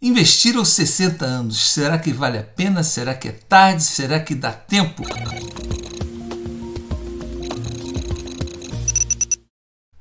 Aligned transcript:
Investir 0.00 0.56
aos 0.56 0.68
60 0.68 1.24
anos, 1.24 1.58
será 1.58 1.98
que 1.98 2.12
vale 2.12 2.38
a 2.38 2.42
pena? 2.44 2.84
Será 2.84 3.16
que 3.16 3.26
é 3.26 3.32
tarde? 3.32 3.82
Será 3.82 4.20
que 4.20 4.32
dá 4.32 4.52
tempo? 4.52 5.02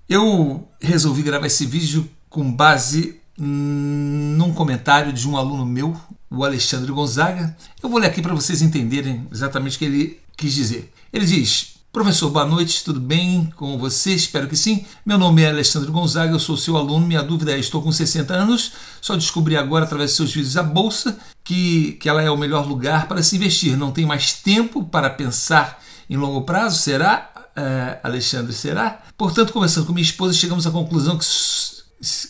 Eu 0.08 0.68
resolvi 0.80 1.24
gravar 1.24 1.48
esse 1.48 1.66
vídeo 1.66 2.08
com 2.30 2.52
base 2.52 3.20
num 3.36 4.54
comentário 4.54 5.12
de 5.12 5.28
um 5.28 5.36
aluno 5.36 5.66
meu, 5.66 6.00
o 6.30 6.44
Alexandre 6.44 6.92
Gonzaga. 6.92 7.58
Eu 7.82 7.90
vou 7.90 8.00
ler 8.00 8.06
aqui 8.06 8.22
para 8.22 8.36
vocês 8.36 8.62
entenderem 8.62 9.28
exatamente 9.32 9.78
o 9.78 9.80
que 9.80 9.86
ele 9.86 10.20
quis 10.38 10.54
dizer. 10.54 10.94
Ele 11.12 11.26
diz: 11.26 11.77
Professor, 11.98 12.30
boa 12.30 12.46
noite, 12.46 12.84
tudo 12.84 13.00
bem 13.00 13.52
com 13.56 13.76
você? 13.76 14.14
Espero 14.14 14.48
que 14.48 14.56
sim. 14.56 14.86
Meu 15.04 15.18
nome 15.18 15.42
é 15.42 15.50
Alexandre 15.50 15.90
Gonzaga, 15.90 16.32
eu 16.32 16.40
sou 16.40 16.56
seu 16.56 16.78
aluno. 16.78 17.08
Minha 17.08 17.24
dúvida 17.24 17.54
é: 17.54 17.58
estou 17.58 17.82
com 17.82 17.92
60 17.92 18.36
anos, 18.36 18.74
só 19.02 19.16
descobri 19.16 19.58
agora, 19.58 19.84
através 19.84 20.12
de 20.12 20.18
seus 20.18 20.32
vídeos, 20.32 20.56
a 20.58 20.62
bolsa, 20.62 21.18
que, 21.44 21.94
que 21.94 22.08
ela 22.08 22.22
é 22.22 22.30
o 22.30 22.38
melhor 22.38 22.68
lugar 22.68 23.08
para 23.08 23.24
se 23.24 23.36
investir. 23.36 23.76
Não 23.76 23.92
tem 23.92 24.06
mais 24.06 24.32
tempo 24.34 24.84
para 24.84 25.10
pensar 25.10 25.84
em 26.08 26.16
longo 26.16 26.44
prazo? 26.44 26.78
Será? 26.78 27.32
É, 27.56 28.00
Alexandre, 28.04 28.54
será? 28.54 29.02
Portanto, 29.18 29.52
conversando 29.52 29.88
com 29.88 29.92
minha 29.92 30.04
esposa, 30.04 30.36
chegamos 30.36 30.68
à 30.68 30.72
conclusão 30.72 31.18
que, 31.18 31.26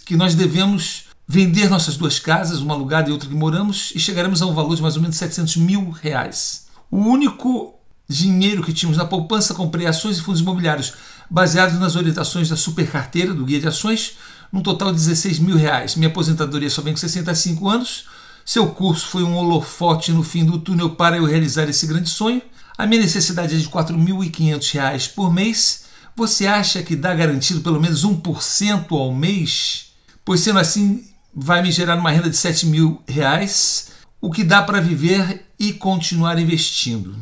que 0.06 0.16
nós 0.16 0.34
devemos 0.34 1.08
vender 1.28 1.70
nossas 1.70 1.98
duas 1.98 2.20
casas, 2.20 2.62
uma 2.62 2.74
alugada 2.74 3.10
e 3.10 3.12
outra 3.12 3.28
que 3.28 3.36
moramos, 3.36 3.92
e 3.94 4.00
chegaremos 4.00 4.42
a 4.42 4.46
um 4.46 4.54
valor 4.54 4.78
de 4.78 4.82
mais 4.82 4.96
ou 4.96 5.02
menos 5.02 5.18
700 5.18 5.58
mil 5.58 5.90
reais. 5.90 6.68
O 6.90 7.00
único 7.00 7.77
dinheiro 8.08 8.64
que 8.64 8.74
tínhamos 8.74 8.98
na 8.98 9.06
poupança, 9.06 9.54
comprei 9.54 9.86
ações 9.86 10.18
e 10.18 10.22
fundos 10.22 10.42
imobiliários 10.42 10.94
baseados 11.30 11.78
nas 11.80 11.96
orientações 11.96 12.50
da 12.50 12.56
super 12.56 12.90
carteira 12.90 13.34
do 13.34 13.46
guia 13.46 13.60
de 13.60 13.68
ações, 13.68 14.14
num 14.52 14.62
total 14.62 14.92
de 14.92 14.98
16 14.98 15.40
mil 15.40 15.58
reais. 15.58 15.96
Minha 15.96 16.10
aposentadoria 16.10 16.70
só 16.70 16.82
vem 16.82 16.94
com 16.94 17.00
65 17.00 17.68
anos. 17.68 18.06
Seu 18.46 18.68
curso 18.68 19.08
foi 19.08 19.24
um 19.24 19.36
holofote 19.36 20.12
no 20.14 20.24
fim 20.24 20.46
do 20.46 20.58
túnel 20.58 20.92
para 20.92 21.18
eu 21.18 21.26
realizar 21.26 21.68
esse 21.68 21.86
grande 21.86 22.10
sonho. 22.10 22.42
A 22.78 22.86
minha 22.86 23.02
necessidade 23.02 23.56
é 23.56 23.58
de 23.58 23.66
R$ 23.66 23.72
4.500 23.72 25.14
por 25.14 25.34
mês. 25.34 25.86
Você 26.16 26.48
acha 26.48 26.82
que 26.82 26.96
dá 26.96 27.14
garantido 27.14 27.60
pelo 27.62 27.82
menos 27.82 28.06
1% 28.06 28.86
ao 28.92 29.14
mês? 29.14 29.88
Pois 30.24 30.40
sendo 30.40 30.60
assim, 30.60 31.06
vai 31.34 31.62
me 31.62 31.72
gerar 31.72 31.96
uma 31.96 32.10
renda 32.10 32.30
de 32.30 32.38
7 32.38 32.66
mil 32.68 33.02
reais, 33.08 33.90
o 34.22 34.32
que 34.32 34.44
dá 34.44 34.62
para 34.62 34.82
viver 34.82 35.46
e 35.60 35.74
continuar 35.74 36.40
investindo. 36.40 37.16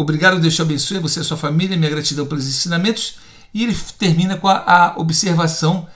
Obrigado, 0.00 0.38
Deus 0.38 0.54
te 0.54 0.62
abençoe, 0.62 1.00
você 1.00 1.18
e 1.18 1.24
sua 1.24 1.36
família, 1.36 1.76
minha 1.76 1.90
gratidão 1.90 2.24
pelos 2.24 2.46
ensinamentos. 2.46 3.16
E 3.52 3.64
ele 3.64 3.76
termina 3.98 4.36
com 4.36 4.46
a, 4.46 4.58
a 4.58 4.94
observação 4.96 5.88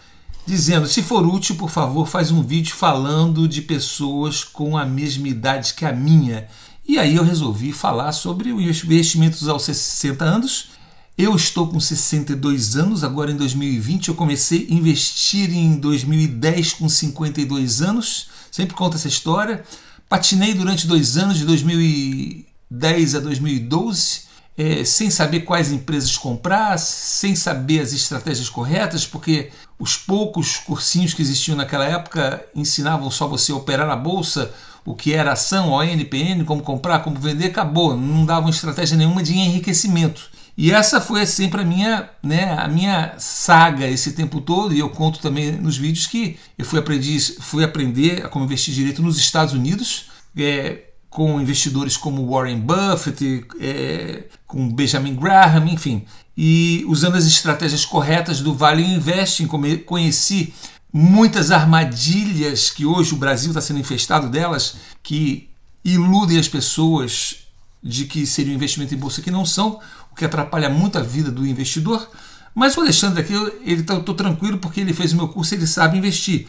dizendo: 0.45 0.89
se 0.89 1.05
for 1.05 1.25
útil, 1.25 1.55
por 1.55 1.71
favor, 1.71 2.09
faz 2.09 2.33
um 2.33 2.43
vídeo 2.43 2.75
falando 2.75 3.47
de 3.47 3.63
pessoas 3.63 4.43
com 4.43 4.77
a 4.77 4.85
mesma 4.85 5.29
idade 5.29 5.75
que 5.75 5.85
a 5.85 5.93
minha. 5.93 6.49
E 6.85 6.99
aí 6.99 7.15
eu 7.15 7.23
resolvi 7.23 7.71
falar 7.71 8.11
sobre 8.11 8.53
os 8.53 8.83
investimentos 8.83 9.49
aos 9.49 9.63
60 9.63 10.25
anos. 10.25 10.71
Eu 11.17 11.37
estou 11.37 11.69
com 11.69 11.79
62 11.79 12.77
anos, 12.77 13.05
agora 13.05 13.31
em 13.31 13.37
2020 13.37 14.09
eu 14.09 14.17
comecei 14.17 14.67
a 14.69 14.75
investir 14.75 15.49
em 15.55 15.77
2010 15.77 16.73
com 16.73 16.89
52 16.89 17.83
anos, 17.83 18.27
sempre 18.51 18.75
conta 18.75 18.97
essa 18.97 19.07
história. 19.07 19.63
Patinei 20.09 20.55
durante 20.55 20.89
dois 20.89 21.17
anos, 21.17 21.39
de 21.39 21.45
2000 21.45 22.52
2010 22.73 23.15
a 23.15 23.21
2012, 23.21 24.23
é, 24.57 24.85
sem 24.85 25.11
saber 25.11 25.41
quais 25.41 25.71
empresas 25.73 26.17
comprar, 26.17 26.79
sem 26.79 27.35
saber 27.35 27.81
as 27.81 27.93
estratégias 27.93 28.49
corretas, 28.49 29.07
porque 29.07 29.51
os 29.79 29.97
poucos 29.97 30.57
cursinhos 30.57 31.15
que 31.15 31.23
existiam 31.23 31.57
naquela 31.57 31.85
época 31.85 32.45
ensinavam 32.55 33.11
só 33.11 33.27
você 33.27 33.53
operar 33.53 33.87
na 33.87 33.97
bolsa, 33.97 34.53
o 34.85 34.95
que 34.95 35.15
era 35.15 35.33
ação, 35.33 35.71
ONPN, 35.71 36.45
como 36.45 36.63
comprar, 36.63 37.01
como 37.01 37.19
vender, 37.19 37.47
acabou, 37.47 37.97
não 37.97 38.27
davam 38.27 38.51
estratégia 38.51 38.97
nenhuma 38.97 39.23
de 39.23 39.33
enriquecimento. 39.33 40.31
E 40.57 40.71
essa 40.71 41.01
foi 41.01 41.25
sempre 41.25 41.63
a 41.63 41.65
minha, 41.65 42.11
né, 42.23 42.55
a 42.59 42.69
minha 42.69 43.15
saga 43.17 43.87
esse 43.87 44.13
tempo 44.13 44.41
todo, 44.41 44.75
e 44.75 44.81
eu 44.81 44.91
conto 44.91 45.19
também 45.21 45.53
nos 45.53 45.79
vídeos 45.79 46.07
que 46.07 46.37
eu 46.59 46.65
fui, 46.65 46.79
aprendi, 46.79 47.19
fui 47.41 47.65
aprender 47.65 48.27
a 48.27 48.29
como 48.29 48.45
investir 48.45 48.75
direito 48.75 49.03
nos 49.03 49.17
Estados 49.17 49.55
Unidos. 49.55 50.11
É, 50.37 50.92
com 51.13 51.39
investidores 51.39 51.95
como 51.95 52.27
Warren 52.27 52.59
Buffett, 52.59 53.45
é, 53.61 54.25
com 54.47 54.73
Benjamin 54.73 55.15
Graham, 55.15 55.69
enfim, 55.69 56.07
e 56.35 56.85
usando 56.89 57.17
as 57.17 57.27
estratégias 57.27 57.85
corretas 57.85 58.41
do 58.41 58.55
Value 58.55 58.83
Investing, 58.83 59.47
conheci 59.85 60.55
muitas 60.91 61.51
armadilhas 61.51 62.71
que 62.71 62.87
hoje 62.87 63.13
o 63.13 63.19
Brasil 63.19 63.51
está 63.51 63.61
sendo 63.61 63.81
infestado 63.81 64.31
delas, 64.31 64.77
que 65.03 65.51
iludem 65.85 66.39
as 66.39 66.49
pessoas 66.49 67.41
de 67.83 68.07
que 68.07 68.27
seria 68.27 68.53
um 68.53 68.57
investimento 68.57 68.95
em 68.95 68.99
bolsa 68.99 69.21
que 69.21 69.31
não 69.31 69.45
são, 69.45 69.81
o 70.11 70.15
que 70.15 70.25
atrapalha 70.25 70.71
muito 70.71 70.97
a 70.97 71.03
vida 71.03 71.31
do 71.31 71.47
investidor. 71.47 72.09
Mas 72.55 72.75
o 72.75 72.81
Alexandre 72.81 73.21
aqui, 73.21 73.35
ele 73.65 73.83
tá, 73.83 73.95
eu 73.95 74.01
estou 74.01 74.15
tranquilo 74.15 74.57
porque 74.57 74.81
ele 74.81 74.95
fez 74.95 75.13
o 75.13 75.17
meu 75.17 75.29
curso, 75.29 75.55
ele 75.55 75.67
sabe 75.67 75.99
investir. 75.99 76.47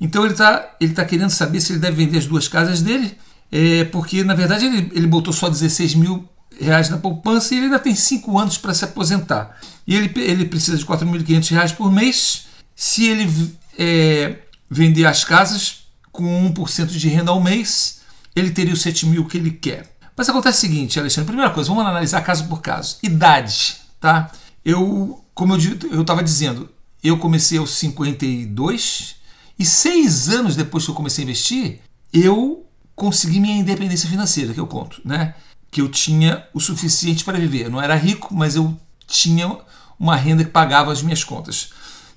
Então 0.00 0.24
ele 0.24 0.32
está 0.32 0.74
ele 0.80 0.94
tá 0.94 1.04
querendo 1.04 1.30
saber 1.30 1.60
se 1.60 1.72
ele 1.72 1.80
deve 1.80 1.96
vender 1.96 2.18
as 2.18 2.26
duas 2.26 2.48
casas 2.48 2.80
dele 2.80 3.14
é, 3.50 3.84
porque 3.84 4.24
na 4.24 4.34
verdade 4.34 4.66
ele, 4.66 4.90
ele 4.94 5.06
botou 5.06 5.32
só 5.32 5.48
16 5.48 5.94
mil 5.94 6.28
reais 6.60 6.88
na 6.88 6.98
poupança 6.98 7.54
e 7.54 7.58
ele 7.58 7.66
ainda 7.66 7.78
tem 7.78 7.94
5 7.94 8.38
anos 8.38 8.58
para 8.58 8.74
se 8.74 8.84
aposentar. 8.84 9.58
E 9.86 9.94
ele, 9.94 10.12
ele 10.16 10.46
precisa 10.46 10.76
de 10.76 10.84
4.500 10.84 11.50
reais 11.50 11.72
por 11.72 11.92
mês. 11.92 12.46
Se 12.74 13.04
ele 13.06 13.56
é, 13.78 14.38
vender 14.70 15.06
as 15.06 15.24
casas 15.24 15.86
com 16.10 16.52
1% 16.52 16.86
de 16.86 17.08
renda 17.08 17.30
ao 17.30 17.42
mês, 17.42 18.00
ele 18.34 18.50
teria 18.50 18.74
os 18.74 18.82
7 18.82 19.06
mil 19.06 19.26
que 19.26 19.36
ele 19.36 19.50
quer. 19.50 19.96
Mas 20.16 20.28
acontece 20.28 20.58
o 20.58 20.60
seguinte, 20.62 20.98
Alexandre, 20.98 21.26
primeira 21.26 21.50
coisa, 21.50 21.68
vamos 21.68 21.84
analisar 21.84 22.22
caso 22.22 22.48
por 22.48 22.62
caso. 22.62 22.96
Idade, 23.02 23.76
tá? 24.00 24.30
Eu, 24.64 25.22
como 25.34 25.54
eu 25.54 26.00
estava 26.00 26.22
dizendo, 26.22 26.70
eu 27.04 27.18
comecei 27.18 27.58
aos 27.58 27.70
52 27.70 29.16
e 29.58 29.64
seis 29.64 30.28
anos 30.28 30.56
depois 30.56 30.84
que 30.84 30.90
eu 30.90 30.94
comecei 30.94 31.22
a 31.22 31.26
investir, 31.26 31.80
eu 32.12 32.65
consegui 32.96 33.38
minha 33.38 33.56
independência 33.56 34.08
financeira, 34.08 34.54
que 34.54 34.58
eu 34.58 34.66
conto, 34.66 35.00
né? 35.04 35.34
Que 35.70 35.82
eu 35.82 35.88
tinha 35.88 36.44
o 36.54 36.58
suficiente 36.58 37.22
para 37.22 37.38
viver. 37.38 37.66
Eu 37.66 37.70
não 37.70 37.80
era 37.80 37.94
rico, 37.94 38.34
mas 38.34 38.56
eu 38.56 38.74
tinha 39.06 39.58
uma 40.00 40.16
renda 40.16 40.42
que 40.42 40.50
pagava 40.50 40.90
as 40.90 41.02
minhas 41.02 41.22
contas. 41.22 41.70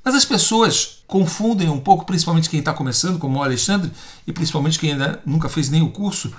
Mas 0.04 0.16
as 0.16 0.26
pessoas 0.26 1.04
confundem 1.06 1.70
um 1.70 1.80
pouco, 1.80 2.06
principalmente 2.06 2.50
quem 2.50 2.60
está 2.60 2.74
começando, 2.74 3.20
como 3.20 3.40
o 3.40 3.44
Alexandre, 3.44 3.92
e 4.26 4.32
principalmente 4.32 4.80
quem 4.80 4.94
ainda 4.94 5.22
nunca 5.26 5.50
fez 5.50 5.70
nem 5.70 5.82
o 5.82 5.92
curso, 5.92 6.34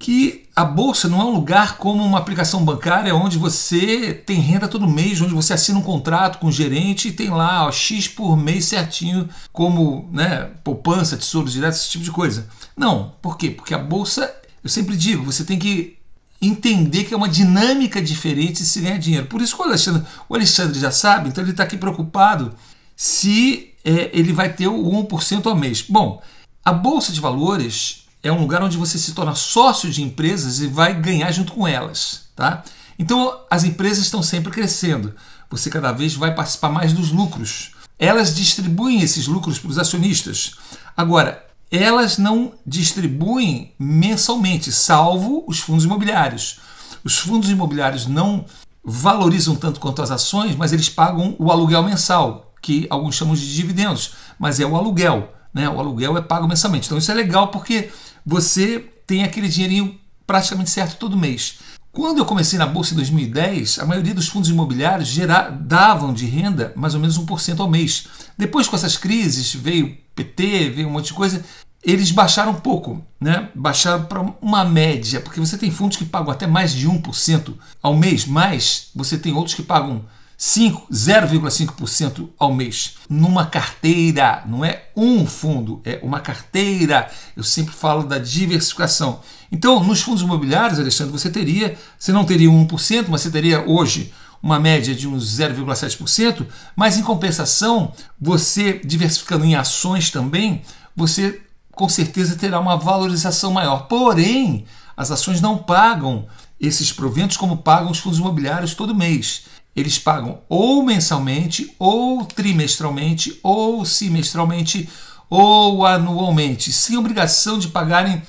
que 0.00 0.48
a 0.56 0.64
bolsa 0.64 1.10
não 1.10 1.20
é 1.20 1.24
um 1.24 1.34
lugar 1.34 1.76
como 1.76 2.02
uma 2.02 2.16
aplicação 2.16 2.64
bancária 2.64 3.14
onde 3.14 3.36
você 3.36 4.14
tem 4.14 4.40
renda 4.40 4.66
todo 4.66 4.88
mês, 4.88 5.20
onde 5.20 5.34
você 5.34 5.52
assina 5.52 5.78
um 5.78 5.82
contrato 5.82 6.38
com 6.38 6.46
o 6.46 6.52
gerente 6.52 7.08
e 7.08 7.12
tem 7.12 7.28
lá 7.28 7.66
ó, 7.66 7.70
X 7.70 8.08
por 8.08 8.34
mês 8.34 8.64
certinho, 8.64 9.28
como 9.52 10.08
né, 10.10 10.52
poupança, 10.64 11.18
tesouros 11.18 11.52
diretos, 11.52 11.80
esse 11.80 11.90
tipo 11.90 12.02
de 12.02 12.10
coisa. 12.10 12.48
Não, 12.74 13.12
por 13.20 13.36
quê? 13.36 13.50
Porque 13.50 13.74
a 13.74 13.78
bolsa, 13.78 14.34
eu 14.64 14.70
sempre 14.70 14.96
digo, 14.96 15.22
você 15.22 15.44
tem 15.44 15.58
que 15.58 15.98
entender 16.40 17.04
que 17.04 17.12
é 17.12 17.16
uma 17.16 17.28
dinâmica 17.28 18.00
diferente 18.00 18.62
de 18.62 18.68
se 18.68 18.80
ganhar 18.80 18.96
dinheiro. 18.96 19.26
Por 19.26 19.42
isso 19.42 19.54
que 19.54 19.60
o 19.60 19.66
Alexandre, 19.66 20.02
o 20.26 20.34
Alexandre 20.34 20.80
já 20.80 20.90
sabe, 20.90 21.28
então 21.28 21.44
ele 21.44 21.50
está 21.50 21.64
aqui 21.64 21.76
preocupado 21.76 22.54
se 22.96 23.74
é, 23.84 24.08
ele 24.14 24.32
vai 24.32 24.50
ter 24.50 24.66
o 24.66 24.82
1% 25.06 25.44
ao 25.44 25.54
mês. 25.54 25.84
Bom, 25.86 26.22
a 26.64 26.72
bolsa 26.72 27.12
de 27.12 27.20
valores 27.20 27.99
é 28.22 28.30
um 28.30 28.40
lugar 28.40 28.62
onde 28.62 28.76
você 28.76 28.98
se 28.98 29.12
torna 29.12 29.34
sócio 29.34 29.90
de 29.90 30.02
empresas 30.02 30.60
e 30.60 30.66
vai 30.66 30.94
ganhar 30.94 31.30
junto 31.32 31.52
com 31.52 31.66
elas, 31.66 32.22
tá? 32.36 32.62
Então 32.98 33.40
as 33.50 33.64
empresas 33.64 34.04
estão 34.04 34.22
sempre 34.22 34.52
crescendo. 34.52 35.14
Você 35.48 35.70
cada 35.70 35.90
vez 35.90 36.14
vai 36.14 36.34
participar 36.34 36.68
mais 36.68 36.92
dos 36.92 37.10
lucros. 37.10 37.72
Elas 37.98 38.34
distribuem 38.34 39.00
esses 39.00 39.26
lucros 39.26 39.58
para 39.58 39.70
os 39.70 39.78
acionistas. 39.78 40.52
Agora, 40.96 41.44
elas 41.70 42.18
não 42.18 42.52
distribuem 42.66 43.72
mensalmente, 43.78 44.72
salvo 44.72 45.44
os 45.46 45.60
fundos 45.60 45.84
imobiliários. 45.84 46.60
Os 47.04 47.18
fundos 47.18 47.48
imobiliários 47.48 48.06
não 48.06 48.44
valorizam 48.82 49.54
tanto 49.54 49.80
quanto 49.80 50.02
as 50.02 50.10
ações, 50.10 50.56
mas 50.56 50.72
eles 50.72 50.88
pagam 50.88 51.36
o 51.38 51.50
aluguel 51.50 51.82
mensal, 51.82 52.52
que 52.60 52.86
alguns 52.90 53.14
chamam 53.14 53.34
de 53.34 53.54
dividendos, 53.54 54.12
mas 54.38 54.60
é 54.60 54.66
o 54.66 54.76
aluguel. 54.76 55.32
Né? 55.52 55.68
O 55.68 55.78
aluguel 55.78 56.16
é 56.16 56.22
pago 56.22 56.48
mensalmente. 56.48 56.86
Então 56.86 56.98
isso 56.98 57.10
é 57.10 57.14
legal 57.14 57.48
porque 57.48 57.90
você 58.24 58.78
tem 59.06 59.24
aquele 59.24 59.48
dinheirinho 59.48 59.98
praticamente 60.26 60.70
certo 60.70 60.96
todo 60.96 61.16
mês. 61.16 61.58
Quando 61.92 62.18
eu 62.18 62.24
comecei 62.24 62.56
na 62.56 62.66
bolsa 62.66 62.94
em 62.94 62.96
2010, 62.96 63.80
a 63.80 63.84
maioria 63.84 64.14
dos 64.14 64.28
fundos 64.28 64.48
imobiliários 64.48 65.08
gera, 65.08 65.50
davam 65.50 66.14
de 66.14 66.24
renda 66.24 66.72
mais 66.76 66.94
ou 66.94 67.00
menos 67.00 67.18
1% 67.18 67.58
ao 67.58 67.68
mês. 67.68 68.06
Depois, 68.38 68.68
com 68.68 68.76
essas 68.76 68.96
crises, 68.96 69.52
veio 69.52 69.98
PT, 70.14 70.70
veio 70.70 70.88
um 70.88 70.92
monte 70.92 71.06
de 71.06 71.14
coisa, 71.14 71.44
eles 71.82 72.12
baixaram 72.12 72.52
um 72.52 72.60
pouco, 72.60 73.04
né? 73.20 73.48
baixaram 73.54 74.04
para 74.04 74.20
uma 74.40 74.64
média, 74.64 75.20
porque 75.20 75.40
você 75.40 75.58
tem 75.58 75.70
fundos 75.70 75.96
que 75.96 76.04
pagam 76.04 76.30
até 76.30 76.46
mais 76.46 76.72
de 76.72 76.88
1% 76.88 77.54
ao 77.82 77.96
mês, 77.96 78.24
mas 78.24 78.90
você 78.94 79.18
tem 79.18 79.32
outros 79.32 79.54
que 79.54 79.62
pagam 79.62 80.04
5, 80.04 80.08
0,5% 80.40 82.30
ao 82.38 82.54
mês 82.54 82.94
numa 83.10 83.44
carteira, 83.44 84.42
não 84.46 84.64
é 84.64 84.84
um 84.96 85.26
fundo, 85.26 85.82
é 85.84 86.00
uma 86.02 86.18
carteira. 86.18 87.10
Eu 87.36 87.44
sempre 87.44 87.74
falo 87.74 88.04
da 88.04 88.18
diversificação. 88.18 89.20
Então, 89.52 89.84
nos 89.84 90.00
fundos 90.00 90.22
imobiliários, 90.22 90.78
Alexandre, 90.78 91.12
você 91.12 91.28
teria, 91.28 91.76
você 91.98 92.10
não 92.10 92.24
teria 92.24 92.48
1%, 92.48 93.06
mas 93.08 93.20
você 93.20 93.30
teria 93.30 93.68
hoje 93.68 94.14
uma 94.42 94.58
média 94.58 94.94
de 94.94 95.06
uns 95.06 95.38
0,7%, 95.38 96.46
mas 96.74 96.96
em 96.96 97.02
compensação, 97.02 97.92
você 98.18 98.80
diversificando 98.82 99.44
em 99.44 99.54
ações 99.54 100.10
também, 100.10 100.62
você 100.96 101.42
com 101.72 101.88
certeza 101.88 102.36
terá 102.36 102.58
uma 102.58 102.76
valorização 102.76 103.52
maior. 103.52 103.86
Porém, 103.88 104.64
as 104.96 105.10
ações 105.10 105.42
não 105.42 105.58
pagam 105.58 106.26
esses 106.58 106.92
proventos 106.92 107.36
como 107.36 107.58
pagam 107.58 107.90
os 107.90 107.98
fundos 107.98 108.18
imobiliários 108.18 108.74
todo 108.74 108.94
mês. 108.94 109.44
Eles 109.80 109.98
pagam 109.98 110.42
ou 110.48 110.84
mensalmente, 110.84 111.74
ou 111.78 112.24
trimestralmente, 112.24 113.38
ou 113.42 113.84
semestralmente, 113.84 114.88
ou 115.28 115.86
anualmente, 115.86 116.72
sem 116.72 116.96
obrigação 116.96 117.58
de 117.58 117.68
pagarem 117.68 118.22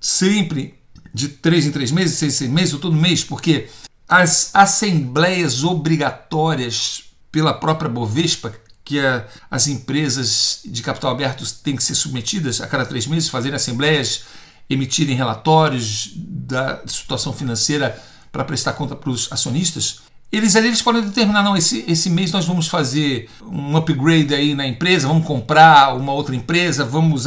sempre 0.00 0.74
de 1.12 1.28
três 1.28 1.66
em 1.66 1.70
três 1.70 1.92
meses, 1.92 2.18
seis 2.18 2.34
em 2.34 2.36
seis 2.36 2.50
meses, 2.50 2.74
ou 2.74 2.80
todo 2.80 2.96
mês, 2.96 3.22
porque 3.22 3.68
as 4.08 4.50
assembleias 4.54 5.62
obrigatórias 5.62 7.04
pela 7.30 7.54
própria 7.54 7.88
Bovespa, 7.88 8.54
que 8.84 8.98
é, 8.98 9.26
as 9.50 9.66
empresas 9.66 10.60
de 10.64 10.82
capital 10.82 11.10
aberto 11.10 11.44
têm 11.62 11.74
que 11.74 11.82
ser 11.82 11.94
submetidas 11.94 12.60
a 12.60 12.66
cada 12.66 12.84
três 12.84 13.06
meses, 13.06 13.28
fazerem 13.28 13.56
assembleias, 13.56 14.24
emitirem 14.68 15.16
relatórios 15.16 16.12
da 16.14 16.82
situação 16.86 17.32
financeira 17.32 18.00
para 18.30 18.44
prestar 18.44 18.74
conta 18.74 18.94
para 18.94 19.10
os 19.10 19.30
acionistas, 19.32 20.00
eles 20.36 20.56
ali 20.56 20.68
eles 20.68 20.82
podem 20.82 21.02
determinar, 21.02 21.42
não, 21.42 21.56
esse, 21.56 21.84
esse 21.86 22.10
mês 22.10 22.32
nós 22.32 22.46
vamos 22.46 22.68
fazer 22.68 23.28
um 23.42 23.76
upgrade 23.76 24.34
aí 24.34 24.54
na 24.54 24.66
empresa, 24.66 25.08
vamos 25.08 25.26
comprar 25.26 25.94
uma 25.96 26.12
outra 26.12 26.34
empresa, 26.34 26.84
vamos 26.84 27.24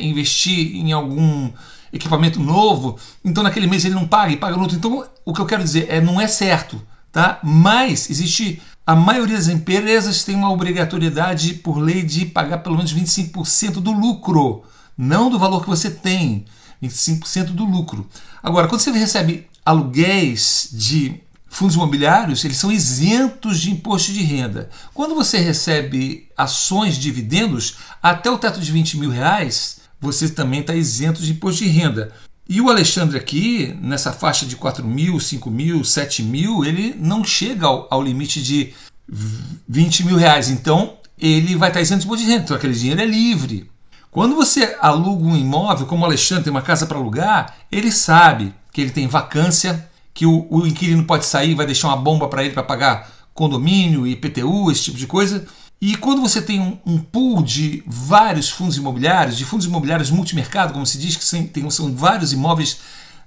investir 0.00 0.76
em 0.76 0.92
algum 0.92 1.50
equipamento 1.92 2.40
novo, 2.40 2.98
então 3.24 3.42
naquele 3.42 3.66
mês 3.66 3.84
ele 3.84 3.94
não 3.94 4.06
paga 4.06 4.32
e 4.32 4.36
paga 4.36 4.56
no 4.56 4.62
outro. 4.62 4.76
Então 4.76 5.04
o 5.24 5.32
que 5.32 5.40
eu 5.40 5.46
quero 5.46 5.62
dizer 5.62 5.86
é 5.88 6.00
não 6.00 6.20
é 6.20 6.26
certo, 6.26 6.80
tá? 7.12 7.38
Mas 7.42 8.10
existe 8.10 8.60
a 8.86 8.96
maioria 8.96 9.36
das 9.36 9.48
empresas 9.48 10.24
tem 10.24 10.34
uma 10.34 10.50
obrigatoriedade 10.50 11.54
por 11.54 11.78
lei 11.78 12.02
de 12.02 12.24
pagar 12.24 12.58
pelo 12.58 12.76
menos 12.76 12.94
25% 12.94 13.80
do 13.80 13.92
lucro, 13.92 14.62
não 14.96 15.28
do 15.28 15.38
valor 15.38 15.60
que 15.60 15.68
você 15.68 15.90
tem, 15.90 16.46
25% 16.82 17.48
do 17.48 17.64
lucro. 17.66 18.06
Agora, 18.42 18.66
quando 18.66 18.80
você 18.80 18.90
recebe 18.90 19.46
aluguéis 19.64 20.70
de 20.72 21.20
fundos 21.48 21.74
imobiliários, 21.74 22.44
eles 22.44 22.56
são 22.56 22.70
isentos 22.70 23.60
de 23.60 23.70
imposto 23.70 24.12
de 24.12 24.22
renda. 24.22 24.68
Quando 24.92 25.14
você 25.14 25.38
recebe 25.38 26.28
ações, 26.36 26.96
dividendos, 26.98 27.76
até 28.02 28.30
o 28.30 28.38
teto 28.38 28.60
de 28.60 28.70
20 28.70 28.98
mil 28.98 29.10
reais, 29.10 29.78
você 30.00 30.28
também 30.28 30.60
está 30.60 30.74
isento 30.74 31.22
de 31.22 31.32
imposto 31.32 31.64
de 31.64 31.70
renda. 31.70 32.12
E 32.48 32.60
o 32.60 32.70
Alexandre 32.70 33.18
aqui, 33.18 33.76
nessa 33.80 34.12
faixa 34.12 34.46
de 34.46 34.56
4 34.56 34.84
mil, 34.86 35.18
5 35.20 35.50
mil, 35.50 35.84
7 35.84 36.22
mil, 36.22 36.64
ele 36.64 36.94
não 36.98 37.22
chega 37.24 37.66
ao, 37.66 37.86
ao 37.90 38.02
limite 38.02 38.42
de 38.42 38.72
20 39.68 40.04
mil 40.04 40.16
reais. 40.16 40.48
Então, 40.48 40.96
ele 41.18 41.56
vai 41.56 41.68
estar 41.68 41.80
isento 41.80 42.00
de 42.00 42.06
imposto 42.06 42.24
de 42.24 42.30
renda. 42.30 42.44
Então, 42.44 42.56
aquele 42.56 42.72
dinheiro 42.72 43.00
é 43.00 43.06
livre. 43.06 43.70
Quando 44.10 44.34
você 44.34 44.76
aluga 44.80 45.24
um 45.24 45.36
imóvel, 45.36 45.86
como 45.86 46.02
o 46.02 46.06
Alexandre 46.06 46.44
tem 46.44 46.50
uma 46.50 46.62
casa 46.62 46.86
para 46.86 46.96
alugar, 46.96 47.56
ele 47.70 47.92
sabe 47.92 48.54
que 48.72 48.80
ele 48.80 48.90
tem 48.90 49.06
vacância, 49.06 49.87
que 50.18 50.26
o, 50.26 50.48
o 50.50 50.66
inquilino 50.66 51.04
pode 51.04 51.24
sair, 51.24 51.54
vai 51.54 51.64
deixar 51.64 51.86
uma 51.86 51.96
bomba 51.96 52.26
para 52.26 52.42
ele 52.42 52.52
para 52.52 52.64
pagar 52.64 53.08
condomínio, 53.32 54.04
IPTU, 54.04 54.68
esse 54.68 54.82
tipo 54.82 54.98
de 54.98 55.06
coisa. 55.06 55.46
E 55.80 55.94
quando 55.94 56.20
você 56.20 56.42
tem 56.42 56.58
um, 56.58 56.76
um, 56.84 56.98
pool 56.98 57.40
de 57.40 57.84
vários 57.86 58.50
fundos 58.50 58.76
imobiliários, 58.76 59.36
de 59.36 59.44
fundos 59.44 59.64
imobiliários 59.64 60.10
multimercado, 60.10 60.72
como 60.72 60.84
se 60.84 60.98
diz, 60.98 61.14
que 61.14 61.24
são, 61.24 61.46
tem, 61.46 61.70
são 61.70 61.94
vários 61.94 62.32
imóveis 62.32 62.80